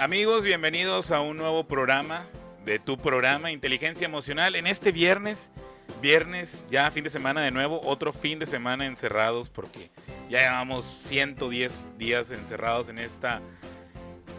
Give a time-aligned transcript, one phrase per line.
[0.00, 2.24] Amigos, bienvenidos a un nuevo programa
[2.64, 4.56] de tu programa Inteligencia Emocional.
[4.56, 5.52] En este viernes,
[6.00, 9.90] viernes, ya fin de semana de nuevo, otro fin de semana encerrados porque
[10.30, 13.42] ya llevamos 110 días encerrados en esta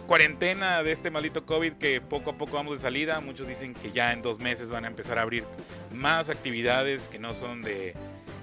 [0.07, 3.21] cuarentena de este maldito COVID que poco a poco vamos de salida.
[3.21, 5.43] Muchos dicen que ya en dos meses van a empezar a abrir
[5.91, 7.93] más actividades que no son de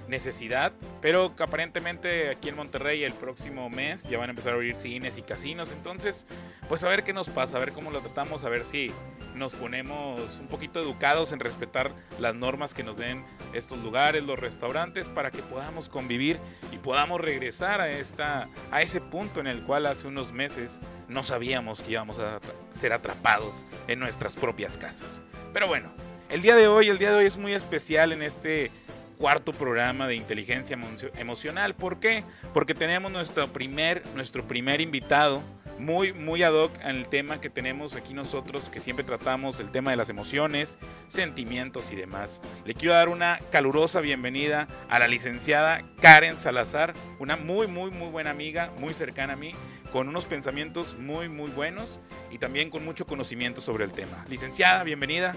[0.09, 4.55] necesidad, pero que aparentemente aquí en Monterrey el próximo mes ya van a empezar a
[4.55, 6.25] abrir cines y casinos, entonces
[6.67, 8.91] pues a ver qué nos pasa, a ver cómo lo tratamos, a ver si
[9.35, 14.37] nos ponemos un poquito educados en respetar las normas que nos den estos lugares, los
[14.37, 16.39] restaurantes, para que podamos convivir
[16.71, 21.23] y podamos regresar a, esta, a ese punto en el cual hace unos meses no
[21.23, 22.39] sabíamos que íbamos a
[22.69, 25.21] ser atrapados en nuestras propias casas.
[25.53, 25.91] Pero bueno,
[26.29, 28.71] el día de hoy, el día de hoy es muy especial en este
[29.19, 30.79] cuarto programa de inteligencia
[31.17, 31.75] emocional.
[31.75, 32.23] ¿Por qué?
[32.53, 35.43] Porque tenemos nuestro primer, nuestro primer invitado
[35.77, 39.71] muy, muy ad hoc en el tema que tenemos aquí nosotros, que siempre tratamos, el
[39.71, 40.77] tema de las emociones,
[41.09, 42.41] sentimientos y demás.
[42.65, 48.09] Le quiero dar una calurosa bienvenida a la licenciada Karen Salazar, una muy, muy, muy
[48.09, 49.51] buena amiga, muy cercana a mí,
[49.91, 51.99] con unos pensamientos muy, muy buenos
[52.31, 54.25] y también con mucho conocimiento sobre el tema.
[54.29, 55.33] Licenciada, bienvenida.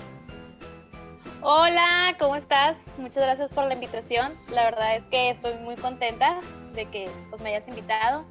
[1.45, 2.79] Hola, ¿cómo estás?
[2.99, 4.33] Muchas gracias por la invitación.
[4.55, 6.41] La verdad es que estoy muy contenta
[6.73, 8.25] de que pues, me hayas invitado.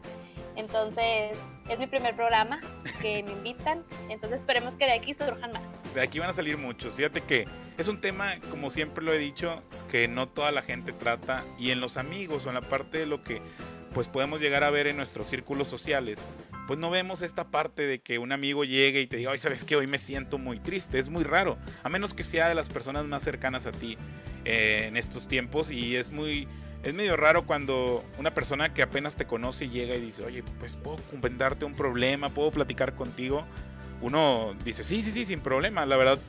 [0.55, 2.61] Entonces, es mi primer programa
[3.01, 3.83] que me invitan.
[4.07, 5.93] Entonces, esperemos que de aquí surjan más.
[5.93, 6.93] De aquí van a salir muchos.
[6.93, 10.93] Fíjate que es un tema, como siempre lo he dicho, que no toda la gente
[10.93, 11.43] trata.
[11.59, 13.41] Y en los amigos o en la parte de lo que
[13.93, 16.23] pues podemos llegar a ver en nuestros círculos sociales,
[16.71, 19.65] pues no vemos esta parte de que un amigo llegue y te diga, ay, ¿sabes
[19.65, 19.75] qué?
[19.75, 20.99] Hoy me siento muy triste.
[20.99, 23.97] Es muy raro, a menos que sea de las personas más cercanas a ti
[24.45, 26.47] eh, en estos tiempos y es muy...
[26.83, 30.77] Es medio raro cuando una persona que apenas te conoce llega y dice, oye, pues
[30.77, 33.45] puedo comentarte un problema, puedo platicar contigo.
[33.99, 35.85] Uno dice, sí, sí, sí, sin problema.
[35.85, 36.19] La verdad,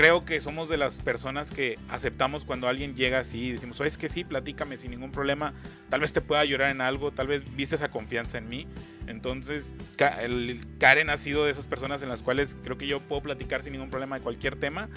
[0.00, 3.98] creo que somos de las personas que aceptamos cuando alguien llega así y decimos, es
[3.98, 5.52] que sí, platícame sin ningún problema,
[5.90, 8.66] tal vez te pueda ayudar en algo, tal vez viste esa confianza en mí.
[9.08, 13.62] Entonces, Karen ha sido de esas personas en las cuales creo que yo puedo platicar
[13.62, 14.88] sin ningún problema de cualquier tema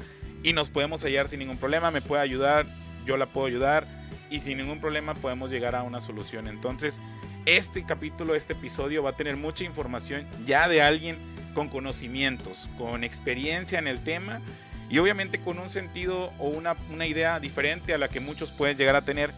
[0.41, 2.65] y nos podemos hallar sin ningún problema, me puede ayudar,
[3.05, 3.85] yo la puedo ayudar
[4.29, 6.47] y sin ningún problema podemos llegar a una solución.
[6.47, 7.01] Entonces,
[7.45, 11.17] este capítulo, este episodio va a tener mucha información ya de alguien
[11.53, 14.41] con conocimientos, con experiencia en el tema
[14.89, 18.77] y obviamente con un sentido o una, una idea diferente a la que muchos pueden
[18.77, 19.33] llegar a tener,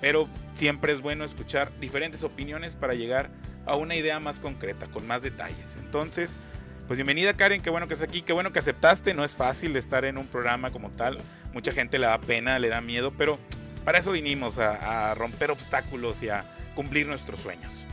[0.00, 3.30] pero siempre es bueno escuchar diferentes opiniones para llegar
[3.66, 5.76] a una idea más concreta, con más detalles.
[5.76, 6.38] Entonces,
[6.86, 9.76] pues bienvenida Karen, qué bueno que estás aquí, qué bueno que aceptaste, no es fácil
[9.76, 11.18] estar en un programa como tal,
[11.52, 13.38] mucha gente le da pena, le da miedo, pero
[13.84, 16.44] para eso vinimos, a, a romper obstáculos y a
[16.74, 17.84] cumplir nuestros sueños.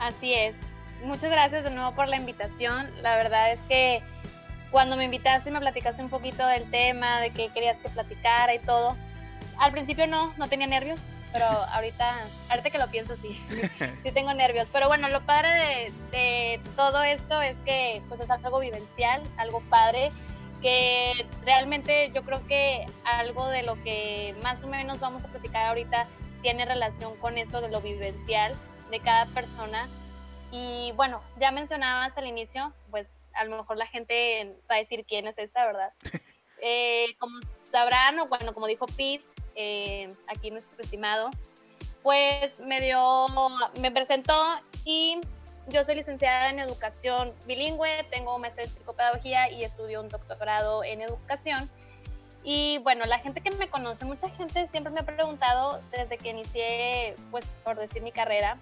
[0.00, 0.56] Así es,
[1.04, 4.02] muchas gracias de nuevo por la invitación, la verdad es que
[4.74, 8.54] cuando me invitaste y me platicaste un poquito del tema, de qué querías que platicara
[8.54, 8.96] y todo,
[9.56, 10.98] al principio no, no tenía nervios,
[11.32, 13.40] pero ahorita, ahorita que lo pienso sí,
[14.02, 14.66] sí tengo nervios.
[14.72, 19.62] Pero bueno, lo padre de, de, todo esto es que pues es algo vivencial, algo
[19.70, 20.10] padre,
[20.60, 25.68] que realmente yo creo que algo de lo que más o menos vamos a platicar
[25.68, 26.08] ahorita
[26.42, 28.56] tiene relación con esto de lo vivencial
[28.90, 29.88] de cada persona.
[30.50, 35.04] Y bueno, ya mencionabas al inicio, pues a lo mejor la gente va a decir
[35.06, 35.92] quién es esta, ¿verdad?
[36.66, 37.36] Eh, como
[37.70, 39.22] sabrán, o bueno, como dijo Pete,
[39.54, 41.30] eh, aquí nuestro estimado,
[42.02, 43.26] pues me dio,
[43.80, 44.34] me presentó
[44.84, 45.20] y
[45.68, 50.84] yo soy licenciada en educación bilingüe, tengo un maestría en psicopedagogía y estudio un doctorado
[50.84, 51.70] en educación.
[52.42, 56.30] Y bueno, la gente que me conoce, mucha gente siempre me ha preguntado desde que
[56.30, 58.58] inicié, pues por decir mi carrera,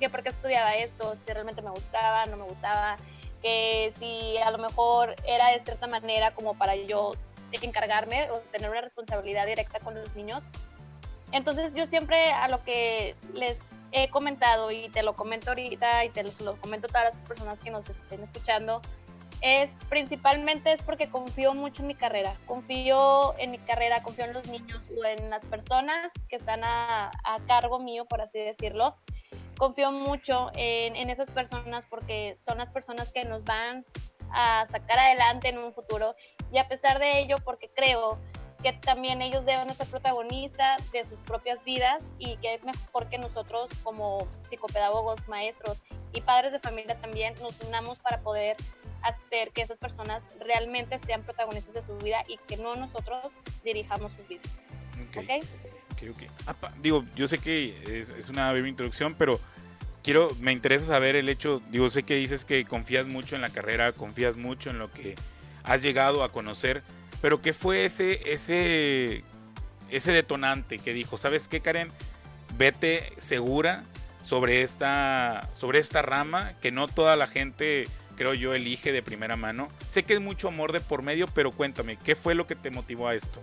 [0.00, 2.96] que por qué estudiaba esto, si realmente me gustaba, no me gustaba,
[3.42, 7.14] que si a lo mejor era de cierta manera como para yo
[7.52, 10.44] encargarme o tener una responsabilidad directa con los niños.
[11.32, 13.58] Entonces yo siempre a lo que les
[13.92, 17.60] he comentado y te lo comento ahorita y te lo comento a todas las personas
[17.60, 18.82] que nos estén escuchando,
[19.40, 24.32] es principalmente es porque confío mucho en mi carrera, confío en mi carrera, confío en
[24.32, 28.96] los niños o en las personas que están a, a cargo mío, por así decirlo
[29.58, 33.84] confío mucho en, en, esas personas porque son las personas que nos van
[34.30, 36.14] a sacar adelante en un futuro
[36.52, 38.18] y a pesar de ello porque creo
[38.62, 43.18] que también ellos deben ser protagonistas de sus propias vidas y que es mejor que
[43.18, 45.82] nosotros como psicopedagogos, maestros
[46.12, 48.56] y padres de familia también nos unamos para poder
[49.02, 53.26] hacer que esas personas realmente sean protagonistas de su vida y que no nosotros
[53.62, 54.46] dirijamos sus vidas.
[55.08, 55.22] Ok.
[55.22, 55.40] okay?
[56.10, 56.28] Okay.
[56.82, 59.40] digo, yo sé que es, es, una breve introducción, pero
[60.02, 63.50] quiero, me interesa saber el hecho, digo, sé que dices que confías mucho en la
[63.50, 65.14] carrera, confías mucho en lo que
[65.64, 66.82] has llegado a conocer,
[67.20, 69.24] pero ¿qué fue ese, ese,
[69.90, 71.90] ese detonante que dijo, ¿sabes qué, Karen?
[72.56, 73.84] Vete segura
[74.22, 77.86] sobre esta, sobre esta rama que no toda la gente,
[78.16, 79.68] creo yo, elige de primera mano.
[79.88, 82.70] Sé que es mucho amor de por medio, pero cuéntame, ¿qué fue lo que te
[82.70, 83.42] motivó a esto?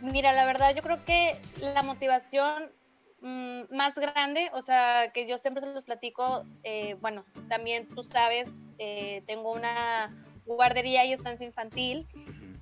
[0.00, 2.72] Mira, la verdad yo creo que la motivación
[3.20, 8.02] mm, más grande, o sea, que yo siempre se los platico, eh, bueno, también tú
[8.02, 10.08] sabes, eh, tengo una
[10.46, 12.08] guardería y estancia infantil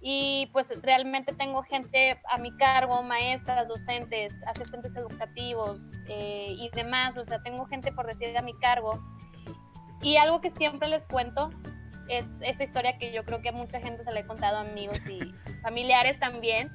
[0.00, 7.16] y pues realmente tengo gente a mi cargo, maestras, docentes, asistentes educativos eh, y demás,
[7.16, 9.02] o sea, tengo gente por decir a mi cargo.
[10.00, 11.50] Y algo que siempre les cuento
[12.08, 14.60] es esta historia que yo creo que a mucha gente se le he contado a
[14.60, 15.18] amigos y
[15.62, 16.70] familiares también.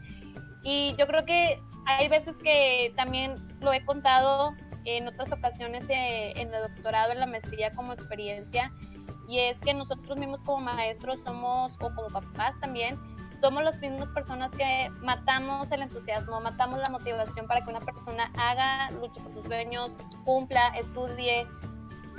[0.63, 4.56] Y yo creo que hay veces que también lo he contado
[4.86, 8.71] en otras ocasiones eh, en el doctorado, en la maestría como experiencia,
[9.27, 13.00] y es que nosotros mismos como maestros somos, o como papás también,
[13.44, 18.31] somos las mismas personas que matamos el entusiasmo, matamos la motivación para que una persona
[18.38, 19.92] haga, luche por sus sueños,
[20.24, 21.45] cumpla, estudie.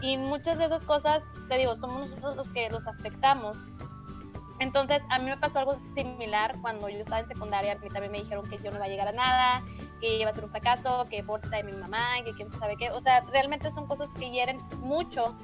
[0.02, 3.56] Y muchas de esas cosas, te digo, somos nosotros los que los afectamos.
[4.60, 7.72] Entonces, a mí me pasó algo similar cuando yo estaba en secundaria.
[7.72, 9.64] A mí también me dijeron que yo no iba a llegar a nada,
[10.00, 12.90] que iba a ser un fracaso, que por de mi mamá, que quién sabe qué.
[12.90, 15.36] O sea, realmente son cosas que hieren mucho.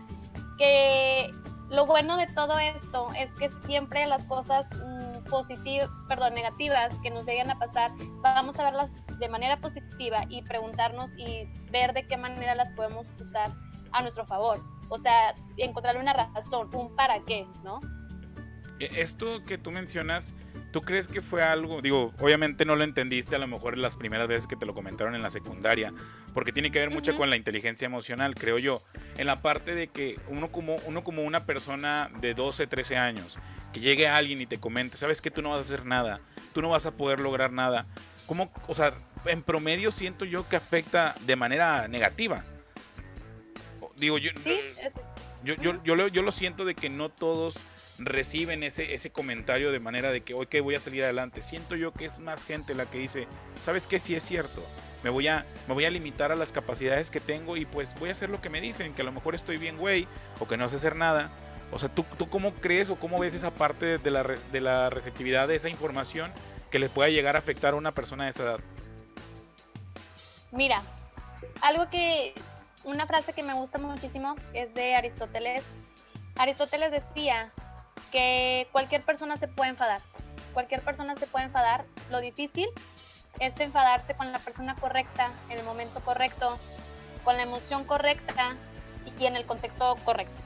[0.59, 1.31] Que
[1.71, 4.69] lo bueno de todo esto es que siempre las cosas
[5.29, 10.43] positivas, perdón, negativas que nos lleguen a pasar, vamos a verlas de manera positiva y
[10.43, 13.53] preguntarnos y ver de qué manera las podemos usar
[13.93, 14.61] a nuestro favor.
[14.89, 17.81] O sea, encontrarle una razón, un para qué, ¿no?
[18.81, 20.33] E, esto que tú mencionas,
[20.73, 21.83] ¿tú crees que fue algo?
[21.83, 25.15] Digo, obviamente no lo entendiste a lo mejor las primeras veces que te lo comentaron
[25.15, 25.93] en la secundaria,
[26.35, 28.83] porque tiene que ver mucho con la inteligencia emocional, creo yo.
[29.19, 33.39] En la parte de que uno como, uno como una persona de 12, 13 años
[33.73, 36.21] que llegue alguien y te comente, sabes que tú no vas a hacer nada,
[36.53, 37.87] tú no vas a poder lograr nada.
[38.27, 38.95] ¿Cómo, o sea,
[39.27, 42.45] en promedio siento yo que afecta de manera negativa?
[43.97, 44.31] Digo, yo,
[45.45, 47.61] yo, yo, yo, lo, yo lo siento de que no todos
[48.01, 51.43] reciben ese, ese comentario de manera de que, ok, voy a salir adelante.
[51.43, 53.29] Siento yo que es más gente la que dice,
[53.61, 54.01] ¿sabes qué?
[54.01, 54.67] Sí es cierto.
[55.05, 58.11] Me voy, a, me voy a limitar a las capacidades que tengo y pues voy
[58.11, 60.07] a hacer lo que me dicen, que a lo mejor estoy bien, güey,
[60.41, 61.31] o que no sé hacer nada
[61.73, 64.91] o sea, ¿tú, ¿tú cómo crees o cómo ves esa parte de la, de la
[64.91, 66.33] receptividad de esa información
[66.71, 68.61] que le pueda llegar a afectar a una persona de esa edad?
[70.51, 70.83] Mira,
[71.61, 72.35] algo que,
[72.83, 75.65] una frase que me gusta muchísimo es de Aristóteles.
[76.37, 77.53] Aristóteles decía
[78.11, 80.03] que cualquier persona se puede enfadar.
[80.55, 81.85] Cualquier persona se puede enfadar.
[82.11, 82.69] Lo difícil
[83.39, 86.59] es enfadarse con la persona correcta, en el momento correcto,
[87.25, 88.57] con la emoción correcta
[89.19, 90.39] y en el contexto correcto.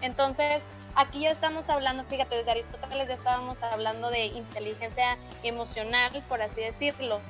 [0.00, 0.62] Entonces,
[0.94, 6.60] aquí ya estamos hablando, fíjate, desde Aristóteles ya estábamos hablando de inteligencia emocional, por así
[6.60, 7.20] decirlo.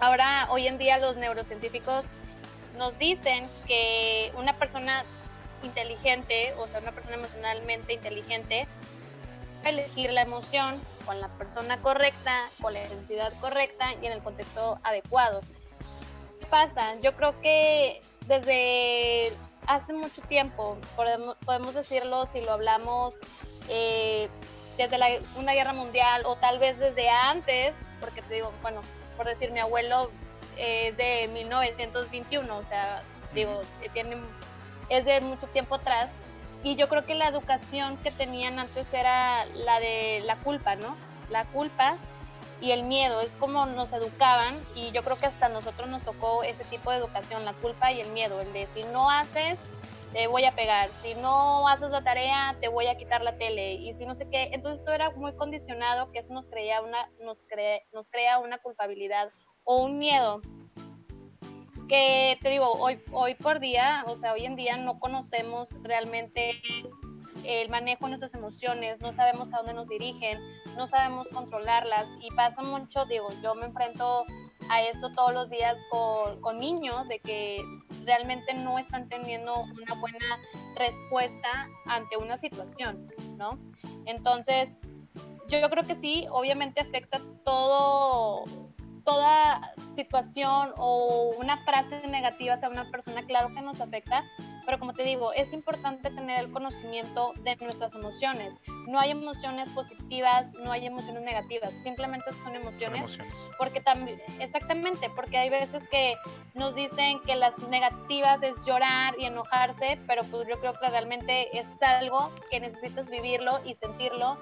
[0.00, 2.06] Ahora, hoy en día los neurocientíficos
[2.76, 5.04] nos dicen que una persona
[5.62, 8.66] inteligente, o sea, una persona emocionalmente inteligente,
[9.64, 14.78] elegir la emoción con la persona correcta, con la intensidad correcta y en el contexto
[14.82, 15.40] adecuado.
[16.40, 16.94] ¿Qué pasa?
[17.00, 19.32] Yo creo que desde
[19.66, 23.20] hace mucho tiempo, podemos, podemos decirlo si lo hablamos
[23.68, 24.28] eh,
[24.76, 28.80] desde la Segunda Guerra Mundial o tal vez desde antes, porque te digo, bueno,
[29.16, 30.10] por decir, mi abuelo
[30.56, 33.02] es de 1921, o sea,
[33.34, 34.16] digo, tiene,
[34.88, 36.10] es de mucho tiempo atrás.
[36.62, 40.96] Y yo creo que la educación que tenían antes era la de la culpa, ¿no?
[41.30, 41.96] La culpa
[42.60, 46.42] y el miedo, es como nos educaban y yo creo que hasta nosotros nos tocó
[46.42, 49.60] ese tipo de educación, la culpa y el miedo, el de si no haces,
[50.12, 53.74] te voy a pegar, si no haces la tarea, te voy a quitar la tele
[53.74, 57.10] y si no sé qué, entonces esto era muy condicionado que eso nos, creía una,
[57.20, 57.42] nos,
[57.92, 59.30] nos crea una culpabilidad
[59.64, 60.40] o un miedo
[61.88, 66.60] que te digo, hoy, hoy por día, o sea, hoy en día no conocemos realmente
[67.44, 70.38] el manejo de nuestras emociones, no sabemos a dónde nos dirigen,
[70.76, 74.24] no sabemos controlarlas y pasa mucho, digo, yo me enfrento
[74.68, 77.62] a eso todos los días con, con niños, de que
[78.04, 80.38] realmente no están teniendo una buena
[80.74, 83.58] respuesta ante una situación, ¿no?
[84.06, 84.78] Entonces,
[85.48, 88.44] yo creo que sí, obviamente afecta todo,
[89.06, 94.24] toda situación o una frase negativa hacia una persona, claro que nos afecta,
[94.66, 98.60] pero como te digo, es importante tener el conocimiento de nuestras emociones.
[98.88, 103.16] No hay emociones positivas, no hay emociones negativas, simplemente son emociones.
[103.58, 106.14] Porque también, exactamente, porque hay veces que
[106.54, 111.56] nos dicen que las negativas es llorar y enojarse, pero pues yo creo que realmente
[111.56, 114.36] es algo que necesitas vivirlo y sentirlo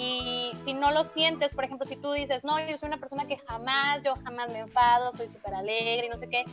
[0.00, 3.26] y si no lo sientes, por ejemplo, si tú dices, no, yo soy una persona
[3.26, 6.44] que jamás, yo jamás me enfado, soy súper alegre y no sé qué,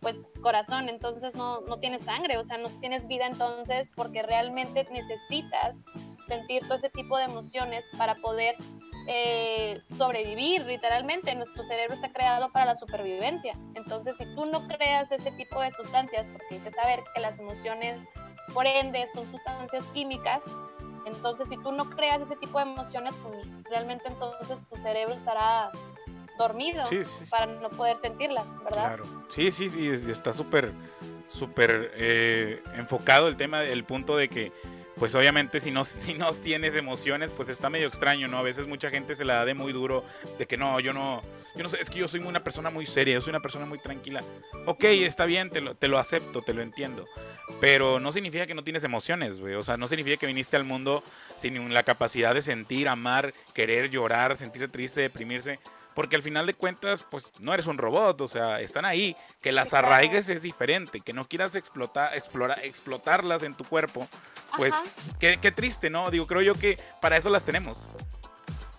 [0.00, 4.88] pues corazón, entonces no, no tienes sangre, o sea, no tienes vida entonces porque realmente
[4.90, 5.84] necesitas
[6.26, 8.56] sentir todo ese tipo de emociones para poder
[9.06, 11.34] eh, sobrevivir, literalmente.
[11.34, 13.54] Nuestro cerebro está creado para la supervivencia.
[13.74, 17.38] Entonces, si tú no creas ese tipo de sustancias, porque hay que saber que las
[17.38, 18.02] emociones,
[18.52, 20.42] por ende, son sustancias químicas,
[21.04, 25.70] entonces, si tú no creas ese tipo de emociones, pues realmente entonces tu cerebro estará
[26.38, 26.84] dormido
[27.28, 28.86] para no poder sentirlas, ¿verdad?
[28.86, 29.04] Claro.
[29.28, 30.72] Sí, sí, sí está súper,
[31.28, 34.52] súper eh, enfocado el tema, el punto de que
[35.00, 38.38] pues obviamente si no, si no tienes emociones, pues está medio extraño, ¿no?
[38.38, 40.04] A veces mucha gente se la da de muy duro,
[40.38, 41.22] de que no, yo no,
[41.56, 43.64] yo no sé, es que yo soy una persona muy seria, yo soy una persona
[43.64, 44.22] muy tranquila.
[44.66, 47.06] Ok, está bien, te lo, te lo acepto, te lo entiendo.
[47.60, 49.54] Pero no significa que no tienes emociones, güey.
[49.54, 51.02] O sea, no significa que viniste al mundo
[51.38, 55.58] sin la capacidad de sentir, amar, querer, llorar, sentir triste, deprimirse.
[56.00, 59.14] Porque al final de cuentas, pues no eres un robot, o sea, están ahí.
[59.42, 64.08] Que las arraigues es diferente, que no quieras explotar, explorar, explotarlas en tu cuerpo,
[64.56, 64.72] pues
[65.18, 66.10] qué, qué triste, ¿no?
[66.10, 67.86] Digo, creo yo que para eso las tenemos.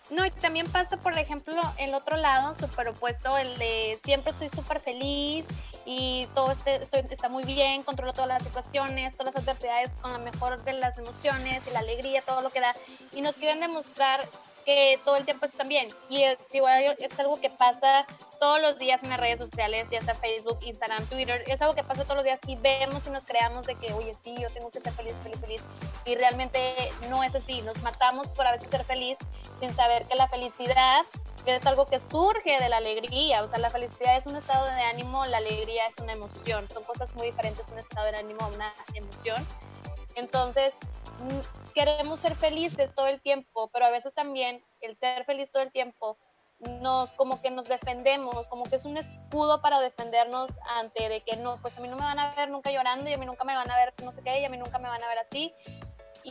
[0.09, 4.49] No, y también pasa, por ejemplo, el otro lado, súper opuesto, el de siempre estoy
[4.49, 5.45] súper feliz
[5.85, 10.11] y todo este, estoy, está muy bien, controlo todas las situaciones, todas las adversidades con
[10.11, 12.73] la mejor de las emociones y la alegría, todo lo que da.
[13.13, 14.27] Y nos quieren demostrar
[14.63, 15.87] que todo el tiempo están bien.
[16.09, 18.05] Y es, igual, es algo que pasa
[18.39, 21.43] todos los días en las redes sociales, ya sea Facebook, Instagram, Twitter.
[21.47, 24.13] Es algo que pasa todos los días y vemos y nos creamos de que, oye,
[24.23, 25.63] sí, yo tengo que ser feliz, feliz, feliz.
[26.05, 26.73] Y realmente
[27.09, 27.61] no es así.
[27.61, 29.17] Nos matamos por a veces ser feliz
[29.59, 31.05] sin saber que la felicidad
[31.45, 33.43] es algo que surge de la alegría.
[33.43, 36.69] O sea, la felicidad es un estado de ánimo, la alegría es una emoción.
[36.69, 39.45] Son cosas muy diferentes, un estado de ánimo a una emoción.
[40.15, 40.75] Entonces,
[41.73, 45.71] queremos ser felices todo el tiempo, pero a veces también el ser feliz todo el
[45.71, 46.17] tiempo
[46.81, 51.35] nos como que nos defendemos, como que es un escudo para defendernos ante de que
[51.35, 53.43] no, pues a mí no me van a ver nunca llorando y a mí nunca
[53.43, 55.19] me van a ver no sé qué y a mí nunca me van a ver
[55.19, 55.53] así.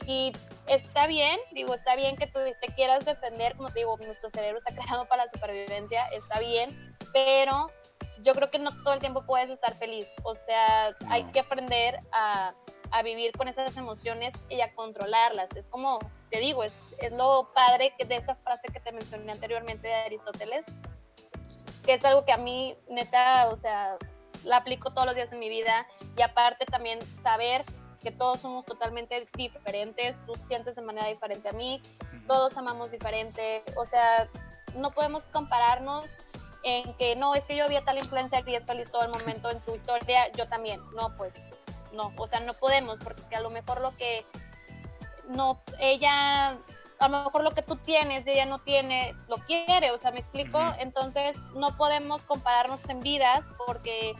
[0.06, 0.32] Y
[0.68, 4.59] está bien, digo, está bien que tú te quieras defender, como te digo, nuestro cerebro
[4.59, 7.70] está creado para la supervivencia, está bien, pero
[8.23, 11.99] yo creo que no todo el tiempo puedes estar feliz, o sea, hay que aprender
[12.12, 12.54] a
[12.92, 15.54] a vivir con esas emociones y a controlarlas.
[15.56, 15.99] Es como,
[16.30, 19.94] te digo, es, es lo padre que de esta frase que te mencioné anteriormente de
[19.94, 20.66] Aristóteles,
[21.85, 23.97] que es algo que a mí, neta, o sea,
[24.44, 25.87] la aplico todos los días en mi vida.
[26.16, 27.64] Y aparte también saber
[28.02, 31.82] que todos somos totalmente diferentes, tú sientes de manera diferente a mí,
[32.26, 34.28] todos amamos diferente, o sea,
[34.75, 36.06] no podemos compararnos
[36.62, 39.11] en que no, es que yo vi a tal influencia que es feliz todo el
[39.11, 41.35] momento en su historia, yo también, no, pues
[41.92, 44.25] no, o sea, no podemos, porque a lo mejor lo que
[45.28, 46.59] no, ella,
[46.99, 50.18] a lo mejor lo que tú tienes, ella no tiene, lo quiere, o sea, me
[50.18, 54.14] explico, entonces no podemos compararnos en vidas porque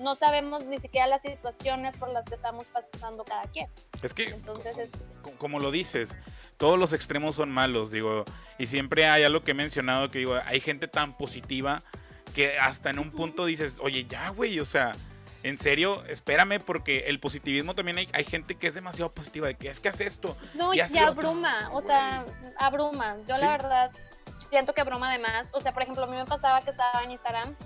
[0.00, 3.68] no sabemos ni siquiera las situaciones por las que estamos pasando cada quien.
[4.02, 4.92] Es que, Entonces es...
[5.38, 6.18] como lo dices,
[6.56, 8.24] todos los extremos son malos, digo,
[8.58, 11.82] y siempre hay algo que he mencionado que digo, hay gente tan positiva
[12.34, 14.92] que hasta en un punto dices, oye, ya, güey, o sea,
[15.42, 19.54] en serio, espérame, porque el positivismo también hay, hay gente que es demasiado positiva, de
[19.54, 20.36] que es que hace esto.
[20.54, 22.24] No, y, abruma, o sea,
[22.58, 23.16] abruma.
[23.28, 23.90] Yo la verdad
[24.50, 25.48] siento que abruma además.
[25.52, 27.56] O sea, por ejemplo, a mí me pasaba que estaba en Instagram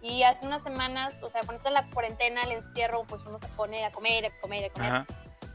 [0.00, 3.48] y hace unas semanas, o sea, cuando está la cuarentena, el encierro, pues uno se
[3.48, 5.06] pone a comer, a comer, a comer.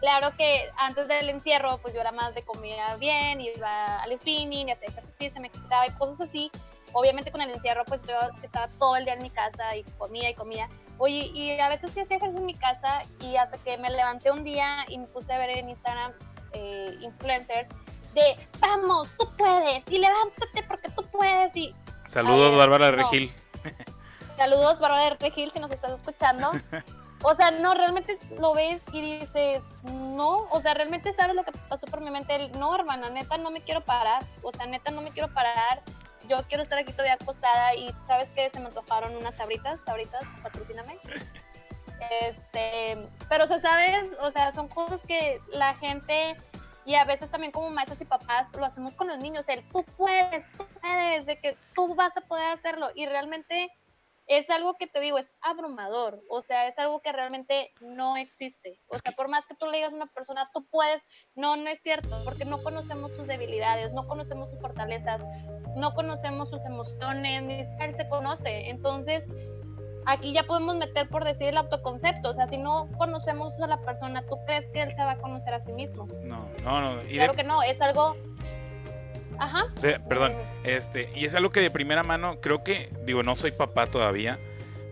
[0.01, 4.69] Claro que antes del encierro, pues yo era más de comida bien, iba al spinning,
[4.69, 6.51] hacía ejercicio, me ejercitaba y cosas así.
[6.91, 10.29] Obviamente con el encierro, pues yo estaba todo el día en mi casa y comía
[10.29, 10.69] y comía.
[10.97, 14.31] Oye, y a veces sí hacía ejercicio en mi casa y hasta que me levanté
[14.31, 16.13] un día y me puse a ver en Instagram
[16.53, 17.69] eh, influencers
[18.13, 21.73] de vamos, tú puedes y levántate porque tú puedes y...
[22.07, 23.31] Saludos Bárbara Regil.
[24.37, 26.51] Saludos Bárbara Regil si nos estás escuchando.
[27.25, 31.53] O sea, no, realmente lo ves y dices, no, o sea, realmente sabes lo que
[31.69, 32.49] pasó por mi mente.
[32.59, 34.25] No, hermana, neta, no me quiero parar.
[34.41, 35.81] O sea, neta, no me quiero parar
[36.29, 40.23] yo quiero estar aquí todavía acostada y sabes que se me antojaron unas sabritas, sabritas,
[40.41, 40.97] patrocíname.
[42.21, 42.97] Este,
[43.29, 46.35] pero o sea, sabes, o sea, son cosas que la gente
[46.85, 49.83] y a veces también como maestros y papás lo hacemos con los niños, el tú
[49.97, 52.89] puedes, tú puedes, de que tú vas a poder hacerlo.
[52.93, 53.71] Y realmente
[54.27, 58.79] es algo que te digo, es abrumador, o sea, es algo que realmente no existe.
[58.87, 61.03] O sea, por más que tú le digas a una persona, tú puedes,
[61.35, 65.23] no, no es cierto, porque no conocemos sus debilidades, no conocemos sus fortalezas,
[65.75, 67.53] no conocemos sus emociones, ni
[67.83, 68.69] él se conoce.
[68.69, 69.29] Entonces,
[70.05, 73.81] aquí ya podemos meter por decir el autoconcepto, o sea, si no conocemos a la
[73.81, 76.07] persona, ¿tú crees que él se va a conocer a sí mismo?
[76.23, 77.01] No, no, no.
[77.01, 78.15] claro que no, es algo
[79.39, 79.67] Ajá.
[80.07, 83.87] perdón, este, y es algo que de primera mano creo que, digo, no soy papá
[83.87, 84.39] todavía,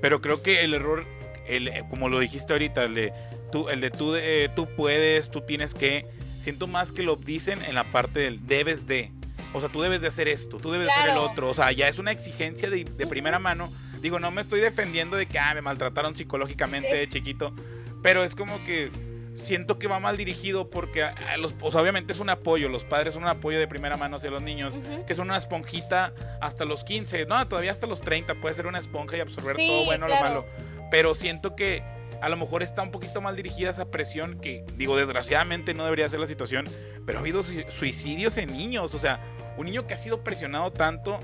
[0.01, 1.05] pero creo que el error,
[1.47, 3.13] el, eh, como lo dijiste ahorita, el de
[3.51, 6.07] tú, el de tú, eh, tú puedes, tú tienes que,
[6.37, 9.11] siento más que lo dicen en la parte del debes de.
[9.53, 11.49] O sea, tú debes de hacer esto, tú debes de hacer el otro.
[11.49, 13.69] O sea, ya es una exigencia de, de, primera mano.
[13.99, 17.53] Digo, no me estoy defendiendo de que ah, me maltrataron psicológicamente de chiquito,
[18.01, 18.89] pero es como que
[19.35, 23.23] siento que va mal dirigido porque a, los, obviamente es un apoyo, los padres son
[23.23, 24.73] un apoyo de primera mano hacia los niños,
[25.07, 28.79] que son una esponjita hasta los 15, no, todavía hasta los 30 puede ser una
[28.79, 30.45] esponja y absorber todo bueno o lo malo,
[30.89, 31.83] pero siento que
[32.21, 36.07] a lo mejor está un poquito mal dirigida esa presión que, digo, desgraciadamente no debería
[36.07, 36.67] ser la situación,
[37.05, 39.19] pero ha habido suicidios en niños, o sea,
[39.57, 41.19] un niño que ha sido presionado tanto,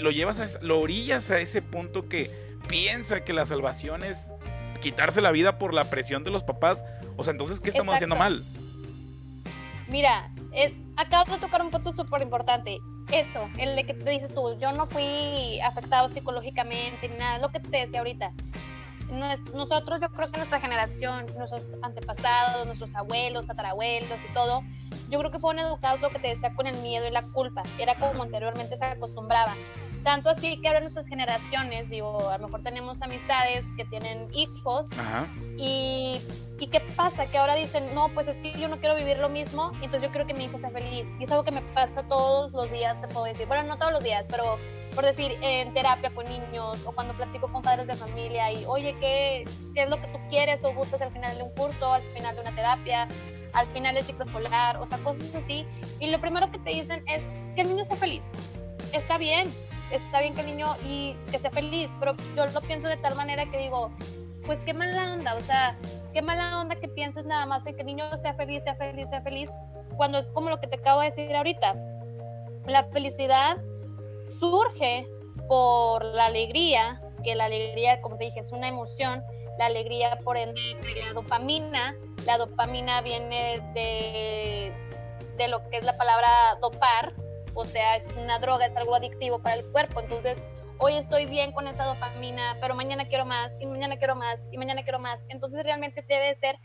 [0.00, 2.30] lo llevas a, lo orillas a ese punto que
[2.68, 4.32] piensa que la salvación es
[4.78, 6.84] quitarse la vida por la presión de los papás.
[7.16, 8.44] O sea, entonces, ¿qué estamos haciendo mal?
[9.88, 12.78] Mira, es, acabas de tocar un punto súper importante.
[13.12, 17.50] Eso, el de que te dices tú, yo no fui afectado psicológicamente ni nada, lo
[17.50, 18.32] que te decía ahorita.
[19.54, 24.62] Nosotros, yo creo que nuestra generación, nuestros antepasados, nuestros abuelos, tatarabuelos y todo,
[25.08, 27.62] yo creo que fueron educados lo que te decía con el miedo y la culpa.
[27.78, 29.54] Era como anteriormente se acostumbraba.
[30.06, 34.88] Tanto así que ahora nuestras generaciones, digo, a lo mejor tenemos amistades que tienen hijos
[35.56, 36.20] y
[36.58, 37.26] ¿Y qué pasa?
[37.26, 40.10] Que ahora dicen, no, pues es que yo no quiero vivir lo mismo, entonces yo
[40.10, 41.06] quiero que mi hijo sea feliz.
[41.18, 43.46] Y es algo que me pasa todos los días, te puedo decir.
[43.46, 44.56] Bueno, no todos los días, pero
[44.94, 48.96] por decir, en terapia con niños o cuando platico con padres de familia y, oye,
[49.00, 49.44] ¿qué,
[49.74, 52.34] qué es lo que tú quieres o buscas al final de un curso, al final
[52.34, 53.06] de una terapia,
[53.52, 55.66] al final del ciclo escolar, o sea, cosas así.
[56.00, 57.22] Y lo primero que te dicen es
[57.54, 58.22] que el niño sea feliz.
[58.94, 59.52] Está bien,
[59.90, 63.14] está bien que el niño y que sea feliz, pero yo lo pienso de tal
[63.14, 63.90] manera que digo,
[64.44, 65.76] pues qué mala onda, o sea,
[66.12, 69.08] qué mala onda que pienses nada más en que el niño sea feliz, sea feliz,
[69.08, 69.50] sea feliz,
[69.96, 71.74] cuando es como lo que te acabo de decir ahorita.
[72.66, 73.58] La felicidad
[74.38, 75.06] surge
[75.48, 79.22] por la alegría, que la alegría, como te dije, es una emoción,
[79.58, 84.72] la alegría por ende crea dopamina, la dopamina viene de,
[85.36, 87.14] de lo que es la palabra dopar,
[87.56, 90.42] o sea, es una droga, es algo adictivo para el cuerpo, entonces
[90.78, 94.58] hoy estoy bien con esa dopamina, pero mañana quiero más y mañana quiero más y
[94.58, 95.24] mañana quiero más.
[95.30, 96.58] Entonces realmente debe ser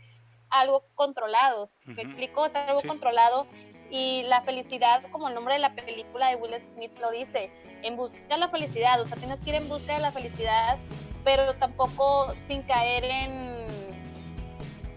[0.50, 1.70] algo controlado.
[1.86, 2.44] ¿Me explico?
[2.44, 3.46] Es algo controlado
[3.90, 7.50] y la felicidad, como el nombre de la película de Will Smith lo dice,
[7.82, 10.78] en busca de la felicidad, o sea, tienes que ir en busca de la felicidad,
[11.24, 13.62] pero tampoco sin caer en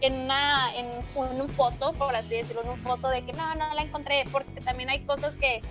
[0.01, 0.85] en, una, en,
[1.31, 4.23] en un pozo, por así decirlo, en un pozo de que no, no la encontré,
[4.31, 5.61] porque también hay cosas que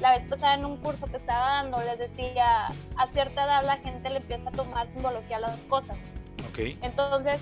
[0.00, 3.76] la vez pasada en un curso que estaba dando, les decía, a cierta edad la
[3.76, 5.96] gente le empieza a tomar simbología a las cosas.
[6.50, 6.76] Ok.
[6.82, 7.40] Entonces,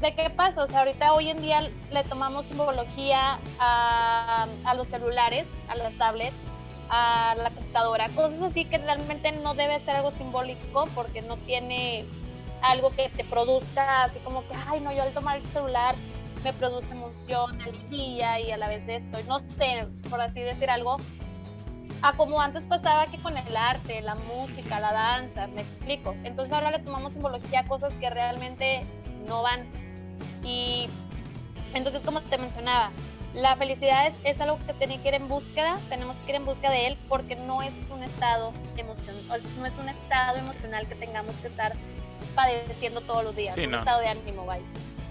[0.00, 0.64] ¿de qué pasa?
[0.64, 5.94] O sea, ahorita hoy en día le tomamos simbología a, a los celulares, a las
[5.96, 6.36] tablets,
[6.88, 12.04] a la computadora, cosas así que realmente no debe ser algo simbólico porque no tiene
[12.62, 15.94] algo que te produzca así como que, ay, no, yo al tomar el celular
[16.44, 20.70] me produce emoción, alegría y a la vez de esto, no sé, por así decir
[20.70, 20.96] algo,
[22.02, 26.14] a como antes pasaba que con el arte, la música, la danza, me explico.
[26.24, 28.82] Entonces ahora le tomamos simbología a cosas que realmente
[29.26, 29.66] no van.
[30.42, 30.88] Y
[31.74, 32.90] entonces, como te mencionaba,
[33.34, 36.70] la felicidad es, algo que tiene que ir en búsqueda, tenemos que ir en busca
[36.70, 41.36] de él porque no es un estado emocional, no es un estado emocional que tengamos
[41.36, 41.72] que estar
[42.34, 44.64] padeciendo todos los días, un estado de ánimo, vaya.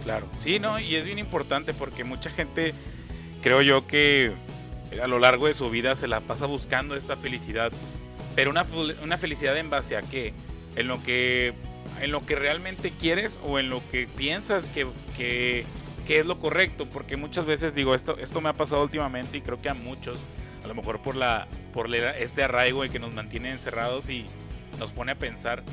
[0.04, 2.74] Claro, sí, no, y es bien importante porque mucha gente,
[3.42, 4.34] creo yo que
[5.02, 7.72] a lo largo de su vida se la pasa buscando esta felicidad.
[8.36, 8.66] Pero una,
[9.04, 10.34] una felicidad en base a qué?
[10.76, 11.54] En lo que,
[12.02, 15.66] en lo que realmente quieres o en lo que piensas que, que,
[16.08, 16.86] que es lo correcto.
[16.86, 20.26] Porque muchas veces digo, esto, esto me ha pasado últimamente y creo que a muchos,
[20.64, 24.26] a lo mejor por, la, por este arraigo y que nos mantiene encerrados y
[24.80, 25.64] nos pone a pensar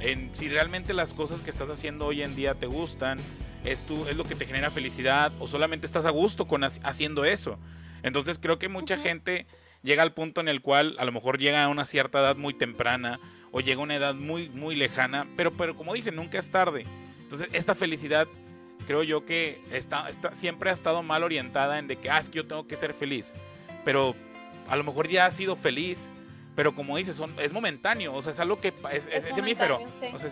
[0.00, 3.18] en si realmente las cosas que estás haciendo hoy en día te gustan,
[3.64, 7.24] es, tú, es lo que te genera felicidad o solamente estás a gusto con haciendo
[7.24, 7.58] eso.
[8.02, 9.46] Entonces creo que mucha gente
[9.82, 12.54] llega al punto en el cual a lo mejor llega a una cierta edad muy
[12.54, 13.18] temprana
[13.52, 16.84] o llega a una edad muy, muy lejana, pero, pero como dicen, nunca es tarde.
[17.22, 18.26] Entonces esta felicidad
[18.86, 22.30] creo yo que está, está, siempre ha estado mal orientada en de que, ah, es
[22.30, 23.34] que yo tengo que ser feliz.
[23.84, 24.14] Pero
[24.68, 26.10] a lo mejor ya has sido feliz,
[26.56, 29.80] pero como dices, son, es momentáneo, o sea, es algo que es, es, efímero,
[30.12, 30.30] o sea,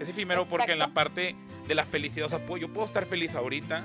[0.00, 1.34] es, efímero porque en la parte
[1.66, 3.84] de la felicidad, o sea, yo puedo estar feliz ahorita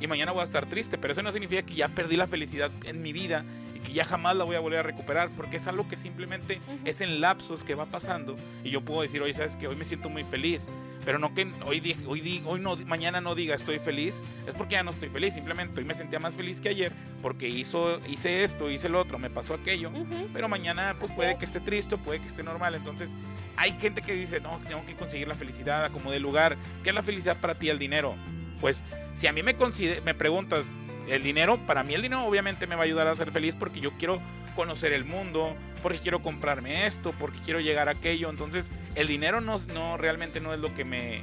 [0.00, 2.70] y mañana voy a estar triste, pero eso no significa que ya perdí la felicidad
[2.84, 5.66] en mi vida y que ya jamás la voy a volver a recuperar, porque es
[5.68, 9.56] algo que simplemente es en lapsos que va pasando y yo puedo decir, oye, sabes
[9.56, 10.68] que hoy me siento muy feliz,
[11.04, 14.82] pero no que hoy hoy hoy no, mañana no diga estoy feliz, es porque ya
[14.82, 18.70] no estoy feliz, simplemente hoy me sentía más feliz que ayer porque hizo, hice esto,
[18.70, 19.90] hice lo otro, me pasó aquello,
[20.32, 23.14] pero mañana pues puede que esté triste, puede que esté normal, entonces
[23.56, 26.94] hay gente que dice, no, tengo que conseguir la felicidad como de lugar, ¿qué es
[26.94, 28.14] la felicidad para ti el dinero?
[28.60, 28.82] Pues
[29.14, 29.56] si a mí me,
[30.04, 30.70] me preguntas
[31.08, 33.80] el dinero, para mí el dinero obviamente me va a ayudar a ser feliz porque
[33.80, 34.20] yo quiero
[34.54, 38.28] conocer el mundo, porque quiero comprarme esto, porque quiero llegar a aquello.
[38.28, 41.22] Entonces, el dinero no, no realmente no es lo que me,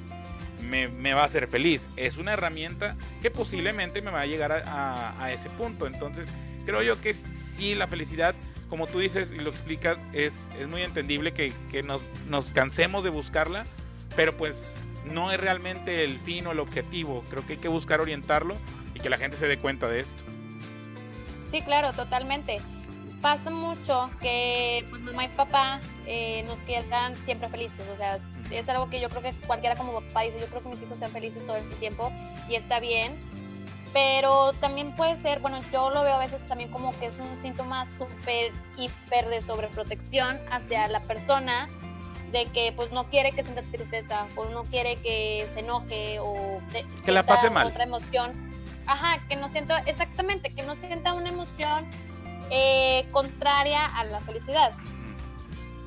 [0.66, 1.88] me, va a hacer feliz.
[1.96, 5.88] Es una herramienta que posiblemente me va a llegar a, ese punto.
[5.88, 6.32] Entonces,
[6.66, 8.36] creo yo que sí, la felicidad,
[8.70, 13.04] como tú dices y lo explicas, es, es muy entendible que, que nos, nos cansemos
[13.04, 13.66] de buscarla,
[14.16, 14.76] pero pues
[15.12, 17.24] no es realmente el fin o el objetivo.
[17.30, 18.58] Creo que hay que buscar orientarlo
[18.94, 20.24] y que la gente se dé cuenta de esto.
[21.52, 22.58] Sí, claro, totalmente.
[23.22, 28.20] Pasa mucho que pues, mamá y papá eh, nos quedan siempre felices, o sea,
[28.52, 31.00] es algo que yo creo que cualquiera como papá dice, yo creo que mis hijos
[31.00, 32.12] sean felices todo el tiempo
[32.48, 33.18] y está bien,
[33.94, 37.42] pero también puede ser, bueno, yo lo veo a veces también como que es un
[37.42, 41.68] síntoma súper, hiper de sobreprotección hacia la persona
[42.36, 46.62] de que pues no quiere que sienta tristeza o no quiere que se enoje o
[47.06, 47.68] que la pase mal.
[47.68, 48.34] Otra emoción.
[48.88, 51.90] Ajá, que no sienta, exactamente, que no sienta una emoción
[52.50, 54.74] eh, contraria a la felicidad.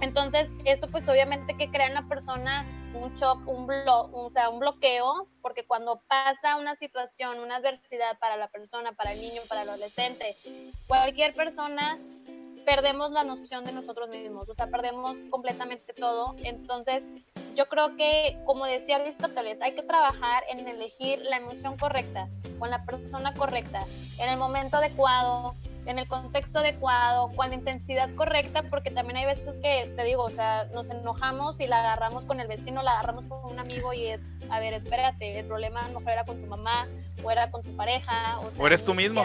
[0.00, 4.48] Entonces, esto pues obviamente que crea en la persona un shock, un, blo o sea,
[4.48, 9.42] un bloqueo, porque cuando pasa una situación, una adversidad para la persona, para el niño,
[9.50, 10.34] para el adolescente,
[10.86, 11.98] cualquier persona
[12.68, 16.36] perdemos la noción de nosotros mismos, o sea, perdemos completamente todo.
[16.44, 17.08] Entonces,
[17.56, 22.28] yo creo que, como decía Aristóteles, hay que trabajar en elegir la emoción correcta,
[22.58, 23.86] con la persona correcta,
[24.18, 25.54] en el momento adecuado,
[25.88, 30.22] en el contexto adecuado, con la intensidad correcta, porque también hay veces que, te digo,
[30.22, 33.94] o sea, nos enojamos y la agarramos con el vecino, la agarramos con un amigo
[33.94, 34.20] y es,
[34.50, 36.86] a ver, espérate, el problema a lo mejor era con tu mamá
[37.24, 38.38] o era con tu pareja.
[38.58, 39.22] O, eres tú mismo.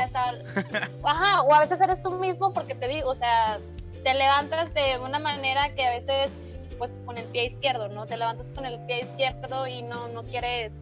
[1.04, 3.60] Ajá, o a veces eres tú mismo porque te digo, o sea,
[4.02, 6.32] te levantas de una manera que a veces,
[6.78, 8.06] pues con el pie izquierdo, ¿no?
[8.06, 10.82] Te levantas con el pie izquierdo y no, no quieres,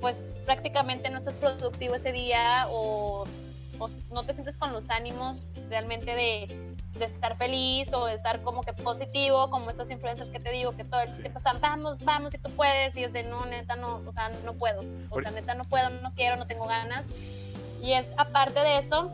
[0.00, 3.24] pues prácticamente no estás productivo ese día o
[4.10, 8.72] no te sientes con los ánimos realmente de, estar feliz o de estar como que
[8.72, 12.38] positivo, como estos influencers que te digo que todo el tiempo están, vamos, vamos, si
[12.38, 15.54] tú puedes, y es de, no, neta, no, o sea, no puedo, o sea, neta,
[15.54, 17.08] no puedo, no quiero, no tengo ganas.
[17.82, 19.10] Y es, aparte de eso,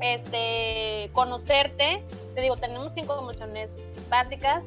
[0.00, 2.02] este, conocerte,
[2.34, 3.74] te digo, tenemos cinco emociones
[4.08, 4.64] básicas,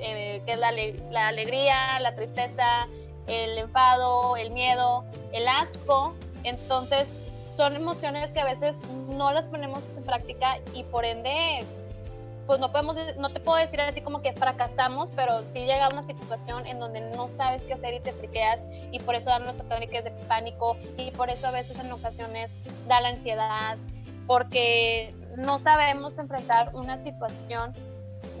[0.00, 0.72] eh, que es la,
[1.10, 2.88] la alegría, la tristeza,
[3.28, 6.14] el enfado, el miedo, el asco.
[6.44, 7.14] Entonces,
[7.56, 8.76] son emociones que a veces
[9.08, 11.64] no las ponemos en práctica y por ende
[12.46, 16.02] pues no podemos no te puedo decir así como que fracasamos pero sí llega una
[16.02, 19.60] situación en donde no sabes qué hacer y te friqueas y por eso dan los
[19.60, 22.50] ataques de pánico y por eso a veces en ocasiones
[22.88, 23.76] da la ansiedad
[24.26, 27.74] porque no sabemos enfrentar una situación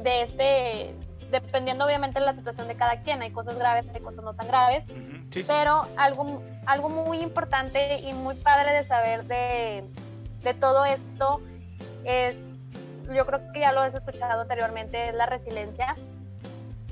[0.02, 0.94] de este
[1.32, 4.46] dependiendo obviamente de la situación de cada quien hay cosas graves hay cosas no tan
[4.46, 4.84] graves
[5.46, 9.84] pero algo, algo muy importante y muy padre de saber de,
[10.42, 11.40] de todo esto
[12.04, 12.36] es,
[13.14, 15.96] yo creo que ya lo has escuchado anteriormente, es la resiliencia.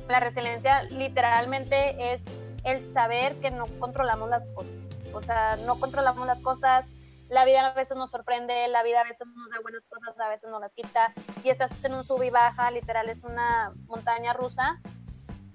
[0.08, 2.22] La resiliencia literalmente es
[2.64, 4.90] el saber que no controlamos las cosas.
[5.12, 6.90] O sea, no controlamos las cosas,
[7.30, 10.28] la vida a veces nos sorprende, la vida a veces nos da buenas cosas, a
[10.28, 11.14] veces nos las quita,
[11.44, 14.80] y estás en un sub y baja, literal es una montaña rusa.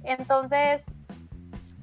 [0.04, 0.86] Entonces,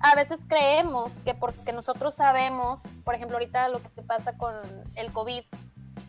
[0.01, 4.55] a veces creemos que porque nosotros sabemos, por ejemplo, ahorita lo que pasa con
[4.95, 5.45] el COVID,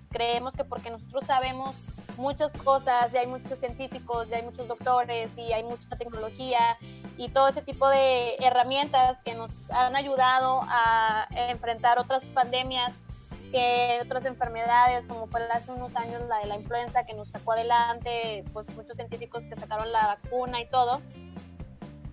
[0.10, 1.76] creemos que porque nosotros sabemos
[2.16, 6.78] muchas cosas, y hay muchos científicos, y hay muchos doctores, y hay mucha tecnología,
[7.18, 13.04] y todo ese tipo de herramientas que nos han ayudado a enfrentar otras pandemias,
[13.54, 17.52] que otras enfermedades, como fue hace unos años la de la influenza, que nos sacó
[17.54, 21.02] adelante, pues muchos científicos que sacaron la vacuna y todo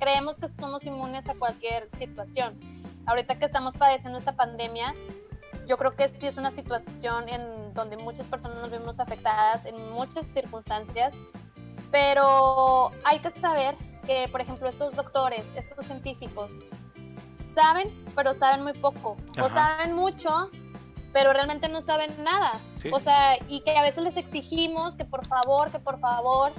[0.01, 2.59] creemos que somos inmunes a cualquier situación.
[3.07, 4.95] Ahorita que estamos padeciendo esta pandemia,
[5.69, 9.91] yo creo que sí es una situación en donde muchas personas nos vemos afectadas en
[9.93, 11.15] muchas circunstancias,
[11.93, 13.77] pero hay que saber
[14.07, 16.51] que, por ejemplo, estos doctores, estos científicos,
[17.55, 20.51] saben, pero saben muy poco, o saben mucho,
[21.13, 22.53] pero realmente no saben nada.
[22.93, 26.53] o sea, y que a veces les exigimos que por favor, que por favor,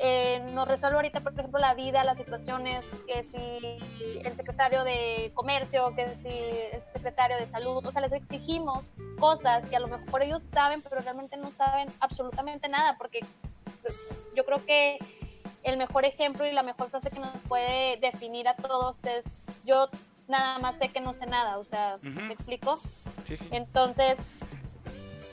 [0.00, 5.32] eh, nos resuelve ahorita, por ejemplo, la vida, las situaciones, que si el secretario de
[5.34, 8.84] comercio, que si el secretario de salud, o sea, les exigimos
[9.18, 13.20] cosas que a lo mejor ellos saben, pero realmente no saben absolutamente nada, porque
[14.36, 14.98] yo creo que
[15.64, 19.24] el mejor ejemplo y la mejor frase que nos puede definir a todos es
[19.64, 19.88] yo
[20.28, 22.80] nada más sé que no sé nada, o sea, ¿me explico?
[23.50, 24.18] Entonces,